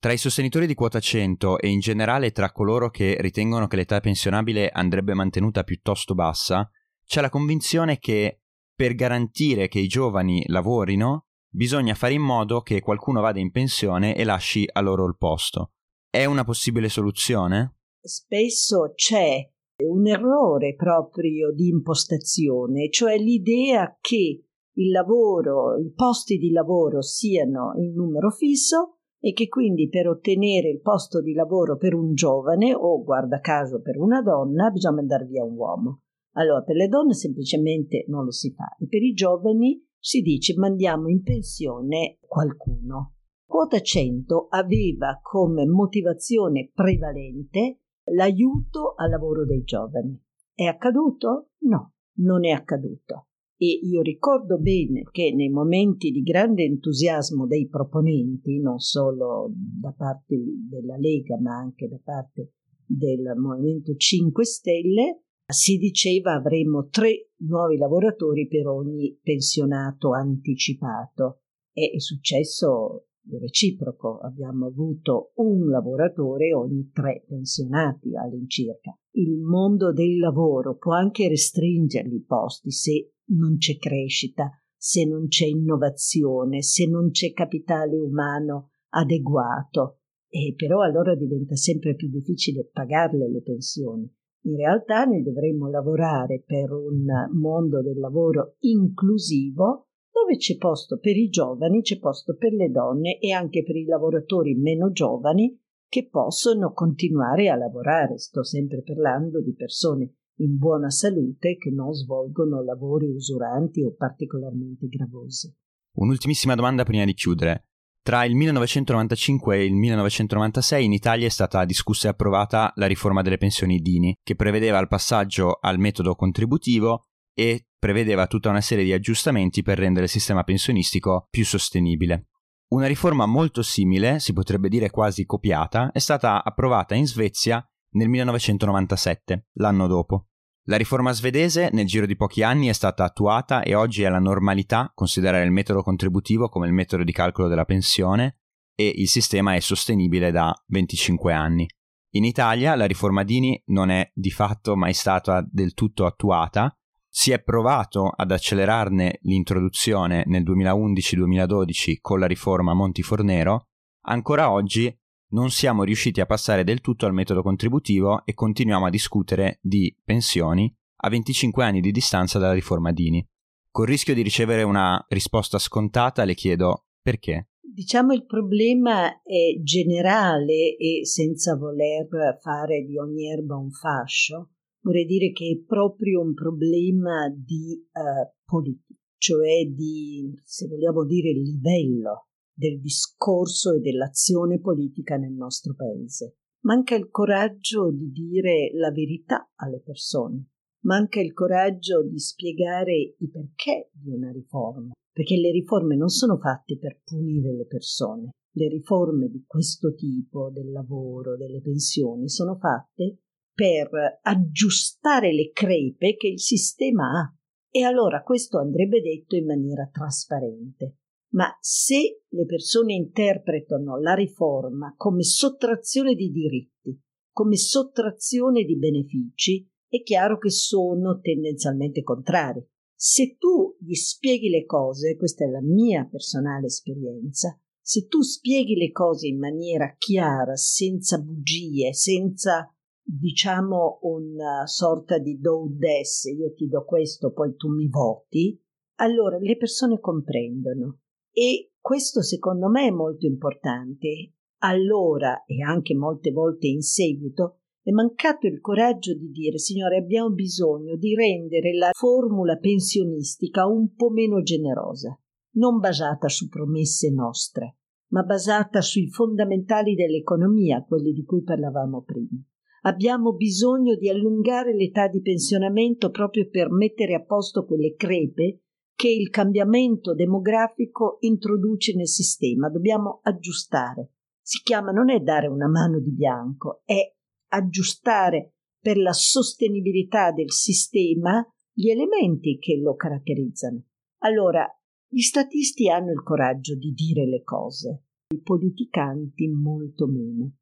Tra 0.00 0.10
i 0.10 0.18
sostenitori 0.18 0.66
di 0.66 0.74
quota 0.74 0.98
100 0.98 1.60
e 1.60 1.68
in 1.68 1.78
generale 1.78 2.32
tra 2.32 2.50
coloro 2.50 2.90
che 2.90 3.16
ritengono 3.20 3.68
che 3.68 3.76
l'età 3.76 4.00
pensionabile 4.00 4.68
andrebbe 4.70 5.14
mantenuta 5.14 5.62
piuttosto 5.62 6.14
bassa, 6.14 6.68
c'è 7.04 7.20
la 7.20 7.30
convinzione 7.30 7.98
che 7.98 8.40
per 8.74 8.96
garantire 8.96 9.68
che 9.68 9.78
i 9.78 9.86
giovani 9.86 10.42
lavorino, 10.48 11.26
bisogna 11.48 11.94
fare 11.94 12.14
in 12.14 12.22
modo 12.22 12.60
che 12.62 12.80
qualcuno 12.80 13.20
vada 13.20 13.38
in 13.38 13.52
pensione 13.52 14.16
e 14.16 14.24
lasci 14.24 14.68
a 14.70 14.80
loro 14.80 15.06
il 15.06 15.16
posto. 15.16 15.74
È 16.10 16.24
una 16.24 16.42
possibile 16.42 16.88
soluzione? 16.88 17.76
Spesso 18.00 18.92
c'è 18.96 19.48
un 19.84 20.06
errore 20.06 20.74
proprio 20.74 21.52
di 21.52 21.68
impostazione, 21.68 22.88
cioè 22.90 23.18
l'idea 23.18 23.98
che 24.00 24.42
il 24.78 24.90
lavoro, 24.90 25.78
i 25.78 25.92
posti 25.94 26.38
di 26.38 26.50
lavoro 26.50 27.02
siano 27.02 27.72
in 27.76 27.92
numero 27.92 28.30
fisso 28.30 28.96
e 29.18 29.32
che 29.32 29.48
quindi 29.48 29.88
per 29.88 30.08
ottenere 30.08 30.68
il 30.68 30.80
posto 30.80 31.20
di 31.20 31.32
lavoro 31.32 31.76
per 31.76 31.94
un 31.94 32.14
giovane 32.14 32.74
o 32.74 33.02
guarda 33.02 33.40
caso 33.40 33.80
per 33.80 33.98
una 33.98 34.22
donna 34.22 34.70
bisogna 34.70 35.00
andare 35.00 35.24
via 35.24 35.44
un 35.44 35.56
uomo. 35.56 36.02
Allora, 36.34 36.62
per 36.62 36.76
le 36.76 36.88
donne 36.88 37.14
semplicemente 37.14 38.04
non 38.08 38.24
lo 38.24 38.30
si 38.30 38.52
fa 38.52 38.76
e 38.78 38.86
per 38.86 39.02
i 39.02 39.12
giovani 39.12 39.82
si 39.98 40.20
dice 40.20 40.54
mandiamo 40.56 41.08
in 41.08 41.22
pensione 41.22 42.18
qualcuno. 42.20 43.14
Quota 43.46 43.80
100 43.80 44.48
aveva 44.50 45.18
come 45.22 45.66
motivazione 45.66 46.70
prevalente 46.74 47.80
l'aiuto 48.12 48.94
al 48.96 49.10
lavoro 49.10 49.44
dei 49.44 49.62
giovani. 49.62 50.20
È 50.54 50.64
accaduto? 50.64 51.50
No, 51.60 51.94
non 52.18 52.44
è 52.44 52.50
accaduto. 52.50 53.28
E 53.58 53.80
io 53.82 54.02
ricordo 54.02 54.58
bene 54.58 55.02
che 55.10 55.32
nei 55.34 55.48
momenti 55.48 56.10
di 56.10 56.20
grande 56.20 56.64
entusiasmo 56.64 57.46
dei 57.46 57.68
proponenti, 57.68 58.60
non 58.60 58.78
solo 58.78 59.50
da 59.50 59.92
parte 59.96 60.36
della 60.68 60.96
Lega 60.98 61.38
ma 61.40 61.56
anche 61.56 61.88
da 61.88 61.98
parte 62.02 62.52
del 62.84 63.32
Movimento 63.36 63.94
5 63.94 64.44
Stelle, 64.44 65.22
si 65.46 65.78
diceva 65.78 66.34
avremo 66.34 66.88
tre 66.88 67.30
nuovi 67.38 67.78
lavoratori 67.78 68.46
per 68.46 68.66
ogni 68.66 69.18
pensionato 69.22 70.12
anticipato. 70.12 71.40
È 71.72 71.98
successo 71.98 73.05
reciproco, 73.38 74.18
abbiamo 74.18 74.66
avuto 74.66 75.32
un 75.36 75.68
lavoratore 75.68 76.54
ogni 76.54 76.90
tre 76.92 77.24
pensionati 77.26 78.16
all'incirca. 78.16 78.96
Il 79.12 79.38
mondo 79.38 79.92
del 79.92 80.18
lavoro 80.18 80.76
può 80.76 80.92
anche 80.94 81.28
restringergli 81.28 82.14
i 82.14 82.24
posti 82.24 82.70
se 82.70 83.12
non 83.30 83.56
c'è 83.56 83.76
crescita, 83.76 84.50
se 84.76 85.04
non 85.04 85.26
c'è 85.26 85.46
innovazione, 85.46 86.62
se 86.62 86.86
non 86.86 87.10
c'è 87.10 87.32
capitale 87.32 87.98
umano 87.98 88.70
adeguato. 88.90 90.00
E 90.28 90.54
però 90.56 90.82
allora 90.82 91.14
diventa 91.14 91.56
sempre 91.56 91.94
più 91.94 92.08
difficile 92.08 92.68
pagarle 92.70 93.28
le 93.30 93.42
pensioni. 93.42 94.10
In 94.46 94.56
realtà 94.56 95.04
noi 95.04 95.22
dovremmo 95.22 95.68
lavorare 95.68 96.42
per 96.46 96.70
un 96.70 97.04
mondo 97.32 97.82
del 97.82 97.98
lavoro 97.98 98.56
inclusivo 98.60 99.85
dove 100.16 100.38
c'è 100.38 100.56
posto 100.56 100.98
per 100.98 101.14
i 101.14 101.28
giovani, 101.28 101.82
c'è 101.82 101.98
posto 101.98 102.36
per 102.36 102.54
le 102.54 102.70
donne 102.70 103.18
e 103.18 103.32
anche 103.32 103.62
per 103.62 103.76
i 103.76 103.84
lavoratori 103.84 104.54
meno 104.54 104.90
giovani 104.90 105.60
che 105.86 106.08
possono 106.08 106.72
continuare 106.72 107.50
a 107.50 107.56
lavorare. 107.56 108.16
Sto 108.16 108.42
sempre 108.42 108.82
parlando 108.82 109.42
di 109.42 109.54
persone 109.54 110.14
in 110.38 110.56
buona 110.56 110.88
salute 110.88 111.56
che 111.58 111.70
non 111.70 111.92
svolgono 111.92 112.62
lavori 112.64 113.10
usuranti 113.10 113.82
o 113.82 113.94
particolarmente 113.94 114.86
gravosi. 114.88 115.54
Un'ultimissima 115.96 116.54
domanda 116.54 116.84
prima 116.84 117.04
di 117.04 117.12
chiudere. 117.12 117.66
Tra 118.00 118.24
il 118.24 118.36
1995 118.36 119.56
e 119.56 119.64
il 119.64 119.74
1996 119.74 120.84
in 120.84 120.92
Italia 120.92 121.26
è 121.26 121.30
stata 121.30 121.64
discussa 121.64 122.06
e 122.06 122.10
approvata 122.12 122.72
la 122.76 122.86
riforma 122.86 123.20
delle 123.20 123.36
pensioni 123.36 123.80
Dini, 123.80 124.16
che 124.22 124.36
prevedeva 124.36 124.78
il 124.78 124.88
passaggio 124.88 125.58
al 125.60 125.78
metodo 125.78 126.14
contributivo 126.14 127.06
e 127.34 127.66
prevedeva 127.86 128.26
tutta 128.26 128.48
una 128.48 128.60
serie 128.60 128.82
di 128.82 128.92
aggiustamenti 128.92 129.62
per 129.62 129.78
rendere 129.78 130.06
il 130.06 130.10
sistema 130.10 130.42
pensionistico 130.42 131.28
più 131.30 131.44
sostenibile. 131.44 132.30
Una 132.70 132.88
riforma 132.88 133.26
molto 133.26 133.62
simile, 133.62 134.18
si 134.18 134.32
potrebbe 134.32 134.68
dire 134.68 134.90
quasi 134.90 135.24
copiata, 135.24 135.92
è 135.92 136.00
stata 136.00 136.42
approvata 136.42 136.96
in 136.96 137.06
Svezia 137.06 137.64
nel 137.90 138.08
1997, 138.08 139.50
l'anno 139.52 139.86
dopo. 139.86 140.26
La 140.64 140.76
riforma 140.76 141.12
svedese 141.12 141.68
nel 141.70 141.86
giro 141.86 142.06
di 142.06 142.16
pochi 142.16 142.42
anni 142.42 142.66
è 142.66 142.72
stata 142.72 143.04
attuata 143.04 143.62
e 143.62 143.76
oggi 143.76 144.02
è 144.02 144.08
la 144.08 144.18
normalità 144.18 144.90
considerare 144.92 145.44
il 145.44 145.52
metodo 145.52 145.84
contributivo 145.84 146.48
come 146.48 146.66
il 146.66 146.72
metodo 146.72 147.04
di 147.04 147.12
calcolo 147.12 147.46
della 147.46 147.64
pensione 147.64 148.40
e 148.74 148.92
il 148.96 149.06
sistema 149.06 149.54
è 149.54 149.60
sostenibile 149.60 150.32
da 150.32 150.52
25 150.66 151.32
anni. 151.32 151.68
In 152.16 152.24
Italia 152.24 152.74
la 152.74 152.86
riforma 152.86 153.22
Dini 153.22 153.62
non 153.66 153.90
è 153.90 154.10
di 154.12 154.32
fatto 154.32 154.74
mai 154.74 154.92
stata 154.92 155.46
del 155.48 155.72
tutto 155.72 156.04
attuata, 156.04 156.76
si 157.18 157.30
è 157.30 157.42
provato 157.42 158.10
ad 158.14 158.30
accelerarne 158.30 159.20
l'introduzione 159.22 160.24
nel 160.26 160.42
2011-2012 160.42 161.96
con 162.02 162.18
la 162.18 162.26
riforma 162.26 162.74
Monti 162.74 163.02
Fornero, 163.02 163.68
ancora 164.02 164.50
oggi 164.50 164.94
non 165.30 165.48
siamo 165.48 165.82
riusciti 165.82 166.20
a 166.20 166.26
passare 166.26 166.62
del 166.62 166.82
tutto 166.82 167.06
al 167.06 167.14
metodo 167.14 167.40
contributivo 167.40 168.22
e 168.26 168.34
continuiamo 168.34 168.84
a 168.84 168.90
discutere 168.90 169.60
di 169.62 169.96
pensioni 170.04 170.70
a 170.96 171.08
25 171.08 171.64
anni 171.64 171.80
di 171.80 171.90
distanza 171.90 172.38
dalla 172.38 172.52
riforma 172.52 172.92
Dini. 172.92 173.26
Col 173.70 173.86
rischio 173.86 174.12
di 174.12 174.20
ricevere 174.20 174.62
una 174.62 175.02
risposta 175.08 175.58
scontata 175.58 176.22
le 176.24 176.34
chiedo 176.34 176.88
perché. 177.00 177.48
Diciamo 177.62 178.12
il 178.12 178.26
problema 178.26 179.22
è 179.22 179.58
generale 179.62 180.76
e 180.76 181.06
senza 181.06 181.56
voler 181.56 182.36
fare 182.42 182.82
di 182.82 182.98
ogni 182.98 183.30
erba 183.30 183.56
un 183.56 183.70
fascio, 183.70 184.50
vorrei 184.86 185.04
dire 185.04 185.32
che 185.32 185.50
è 185.50 185.66
proprio 185.66 186.20
un 186.20 186.32
problema 186.32 187.28
di 187.28 187.84
uh, 187.92 188.32
politica, 188.44 188.94
cioè 189.18 189.66
di, 189.66 190.32
se 190.44 190.68
vogliamo 190.68 191.04
dire, 191.04 191.32
livello 191.32 192.28
del 192.54 192.78
discorso 192.78 193.74
e 193.74 193.80
dell'azione 193.80 194.60
politica 194.60 195.16
nel 195.16 195.32
nostro 195.32 195.74
paese. 195.74 196.36
Manca 196.60 196.94
il 196.94 197.10
coraggio 197.10 197.90
di 197.90 198.12
dire 198.12 198.70
la 198.74 198.92
verità 198.92 199.50
alle 199.56 199.80
persone, 199.80 200.50
manca 200.84 201.20
il 201.20 201.32
coraggio 201.32 202.04
di 202.04 202.18
spiegare 202.18 202.96
i 202.96 203.28
perché 203.28 203.90
di 203.92 204.10
una 204.10 204.30
riforma, 204.30 204.92
perché 205.12 205.36
le 205.36 205.50
riforme 205.50 205.96
non 205.96 206.08
sono 206.08 206.38
fatte 206.38 206.78
per 206.78 207.00
punire 207.04 207.52
le 207.52 207.66
persone. 207.66 208.30
Le 208.56 208.68
riforme 208.68 209.28
di 209.28 209.44
questo 209.46 209.94
tipo, 209.94 210.50
del 210.50 210.70
lavoro, 210.70 211.36
delle 211.36 211.60
pensioni, 211.60 212.28
sono 212.28 212.56
fatte 212.56 213.25
per 213.56 214.20
aggiustare 214.20 215.32
le 215.32 215.50
crepe 215.50 216.14
che 216.14 216.28
il 216.28 216.40
sistema 216.40 217.04
ha. 217.04 217.34
E 217.70 217.82
allora 217.82 218.22
questo 218.22 218.58
andrebbe 218.58 219.00
detto 219.00 219.34
in 219.34 219.46
maniera 219.46 219.88
trasparente 219.90 220.98
Ma 221.30 221.48
se 221.60 222.22
le 222.28 222.44
persone 222.44 222.92
interpretano 222.92 223.98
la 223.98 224.14
riforma 224.14 224.94
come 224.96 225.22
sottrazione 225.22 226.14
di 226.14 226.30
diritti, 226.30 227.00
come 227.32 227.56
sottrazione 227.56 228.64
di 228.64 228.76
benefici, 228.76 229.66
è 229.88 230.02
chiaro 230.02 230.38
che 230.38 230.50
sono 230.50 231.18
tendenzialmente 231.20 232.02
contrari. 232.02 232.62
Se 232.94 233.36
tu 233.36 233.76
gli 233.78 233.94
spieghi 233.94 234.48
le 234.48 234.64
cose, 234.64 235.16
questa 235.16 235.44
è 235.44 235.48
la 235.48 235.62
mia 235.62 236.06
personale 236.10 236.66
esperienza, 236.66 237.58
se 237.80 238.06
tu 238.06 238.20
spieghi 238.20 238.74
le 238.74 238.90
cose 238.90 239.28
in 239.28 239.38
maniera 239.38 239.94
chiara, 239.96 240.56
senza 240.56 241.18
bugie, 241.18 241.92
senza 241.92 242.70
diciamo 243.08 244.00
una 244.02 244.66
sorta 244.66 245.18
di 245.18 245.38
do 245.38 245.68
des, 245.70 246.24
io 246.24 246.52
ti 246.54 246.66
do 246.66 246.84
questo, 246.84 247.32
poi 247.32 247.54
tu 247.54 247.68
mi 247.68 247.88
voti, 247.88 248.60
allora 248.96 249.38
le 249.38 249.56
persone 249.56 250.00
comprendono. 250.00 250.98
E 251.30 251.72
questo 251.80 252.22
secondo 252.22 252.68
me 252.68 252.88
è 252.88 252.90
molto 252.90 253.26
importante. 253.26 254.32
Allora, 254.60 255.44
e 255.44 255.62
anche 255.62 255.94
molte 255.94 256.32
volte 256.32 256.66
in 256.66 256.80
seguito, 256.80 257.60
è 257.82 257.92
mancato 257.92 258.48
il 258.48 258.60
coraggio 258.60 259.14
di 259.14 259.30
dire 259.30 259.58
signore 259.58 259.98
abbiamo 259.98 260.30
bisogno 260.30 260.96
di 260.96 261.14
rendere 261.14 261.72
la 261.76 261.90
formula 261.92 262.56
pensionistica 262.56 263.66
un 263.66 263.94
po' 263.94 264.10
meno 264.10 264.42
generosa, 264.42 265.16
non 265.52 265.78
basata 265.78 266.26
su 266.28 266.48
promesse 266.48 267.12
nostre, 267.12 267.76
ma 268.08 268.24
basata 268.24 268.80
sui 268.80 269.08
fondamentali 269.08 269.94
dell'economia, 269.94 270.82
quelli 270.82 271.12
di 271.12 271.22
cui 271.22 271.44
parlavamo 271.44 272.02
prima. 272.02 272.42
Abbiamo 272.86 273.32
bisogno 273.32 273.96
di 273.96 274.08
allungare 274.08 274.72
l'età 274.72 275.08
di 275.08 275.20
pensionamento 275.20 276.10
proprio 276.10 276.48
per 276.48 276.70
mettere 276.70 277.14
a 277.14 277.24
posto 277.24 277.64
quelle 277.64 277.96
crepe 277.96 278.60
che 278.94 279.08
il 279.08 279.28
cambiamento 279.28 280.14
demografico 280.14 281.16
introduce 281.20 281.96
nel 281.96 282.06
sistema. 282.06 282.70
Dobbiamo 282.70 283.18
aggiustare. 283.24 284.12
Si 284.40 284.62
chiama 284.62 284.92
non 284.92 285.10
è 285.10 285.18
dare 285.18 285.48
una 285.48 285.68
mano 285.68 285.98
di 285.98 286.12
bianco, 286.12 286.82
è 286.84 287.00
aggiustare 287.48 288.54
per 288.80 288.98
la 288.98 289.12
sostenibilità 289.12 290.30
del 290.30 290.52
sistema 290.52 291.44
gli 291.72 291.90
elementi 291.90 292.56
che 292.58 292.76
lo 292.76 292.94
caratterizzano. 292.94 293.82
Allora, 294.18 294.64
gli 295.08 295.22
statisti 295.22 295.90
hanno 295.90 296.12
il 296.12 296.22
coraggio 296.22 296.76
di 296.76 296.92
dire 296.92 297.26
le 297.26 297.42
cose, 297.42 298.04
i 298.32 298.40
politicanti 298.40 299.48
molto 299.48 300.06
meno. 300.06 300.52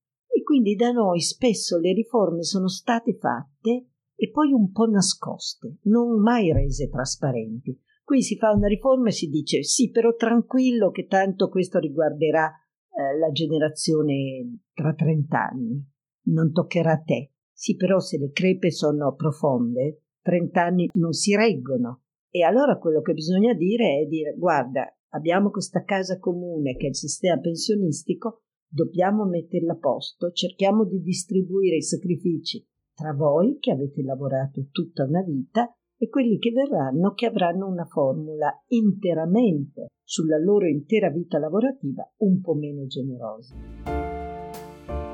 Quindi 0.55 0.77
da 0.77 0.93
noi 0.93 1.21
spesso 1.21 1.81
le 1.81 1.93
riforme 1.93 2.45
sono 2.45 2.69
state 2.69 3.17
fatte 3.17 3.89
e 4.15 4.31
poi 4.31 4.53
un 4.53 4.71
po' 4.71 4.85
nascoste, 4.85 5.79
non 5.87 6.23
mai 6.23 6.53
rese 6.53 6.89
trasparenti. 6.89 7.77
Qui 8.05 8.23
si 8.23 8.37
fa 8.37 8.53
una 8.53 8.69
riforma 8.69 9.09
e 9.09 9.11
si 9.11 9.27
dice 9.27 9.65
sì, 9.65 9.91
però 9.91 10.15
tranquillo 10.15 10.93
che 10.93 11.07
tanto 11.07 11.49
questo 11.49 11.81
riguarderà 11.81 12.47
eh, 12.47 13.19
la 13.19 13.33
generazione 13.33 14.61
tra 14.73 14.95
30 14.95 15.37
anni 15.37 15.85
non 16.27 16.53
toccherà 16.53 16.93
a 16.93 17.03
te. 17.03 17.33
Sì, 17.53 17.75
però 17.75 17.99
se 17.99 18.19
le 18.19 18.31
crepe 18.31 18.71
sono 18.71 19.13
profonde, 19.17 20.03
30 20.23 20.63
anni 20.63 20.89
non 20.93 21.11
si 21.11 21.35
reggono. 21.35 22.03
E 22.31 22.45
allora 22.45 22.79
quello 22.79 23.01
che 23.01 23.13
bisogna 23.13 23.55
dire 23.55 24.03
è 24.03 24.07
dire 24.07 24.37
guarda, 24.39 24.87
abbiamo 25.15 25.51
questa 25.51 25.83
casa 25.83 26.21
comune 26.21 26.77
che 26.77 26.87
è 26.87 26.91
il 26.91 26.97
sistema 26.97 27.41
pensionistico, 27.41 28.44
dobbiamo 28.75 29.25
metterla 29.25 29.75
a 29.75 29.79
posto, 29.79 30.33
cerchiamo 30.33 30.85
di 30.85 31.01
distribuire 31.01 31.77
i 31.77 31.83
sacrifici 31.83 32.67
tra 32.93 33.13
voi 33.13 33.59
che 33.61 33.71
avete 33.71 34.03
lavorato 34.03 34.67
tutta 34.71 35.05
una 35.05 35.23
vita 35.23 35.73
e 35.97 36.09
quelli 36.09 36.39
che 36.39 36.51
verranno 36.51 37.13
che 37.13 37.27
avranno 37.27 37.69
una 37.69 37.85
formula 37.85 38.51
interamente 38.69 39.93
sulla 40.03 40.39
loro 40.39 40.67
intera 40.67 41.09
vita 41.09 41.39
lavorativa 41.39 42.03
un 42.19 42.41
po' 42.41 42.55
meno 42.55 42.87
generosa. 42.87 43.55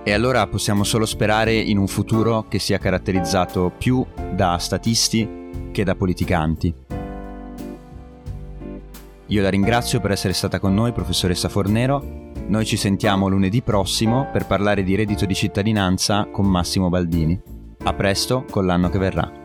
E 0.03 0.13
allora 0.13 0.47
possiamo 0.47 0.83
solo 0.83 1.05
sperare 1.05 1.55
in 1.55 1.77
un 1.77 1.87
futuro 1.87 2.47
che 2.49 2.59
sia 2.59 2.79
caratterizzato 2.79 3.73
più 3.77 4.05
da 4.35 4.57
statisti 4.57 5.29
che 5.71 5.85
da 5.85 5.95
politicanti. 5.95 6.75
Io 9.27 9.43
la 9.43 9.51
ringrazio 9.51 10.01
per 10.01 10.11
essere 10.11 10.33
stata 10.33 10.59
con 10.59 10.75
noi, 10.75 10.93
professoressa 10.93 11.49
Fornero. 11.49 12.30
Noi 12.51 12.65
ci 12.65 12.77
sentiamo 12.77 13.29
lunedì 13.29 13.63
prossimo 13.63 14.29
per 14.33 14.45
parlare 14.45 14.83
di 14.83 14.97
reddito 14.97 15.25
di 15.25 15.35
cittadinanza 15.35 16.27
con 16.33 16.47
Massimo 16.47 16.89
Baldini. 16.89 17.41
A 17.85 17.95
presto 17.95 18.45
con 18.51 18.67
l'anno 18.67 18.89
che 18.89 18.99
verrà. 18.99 19.41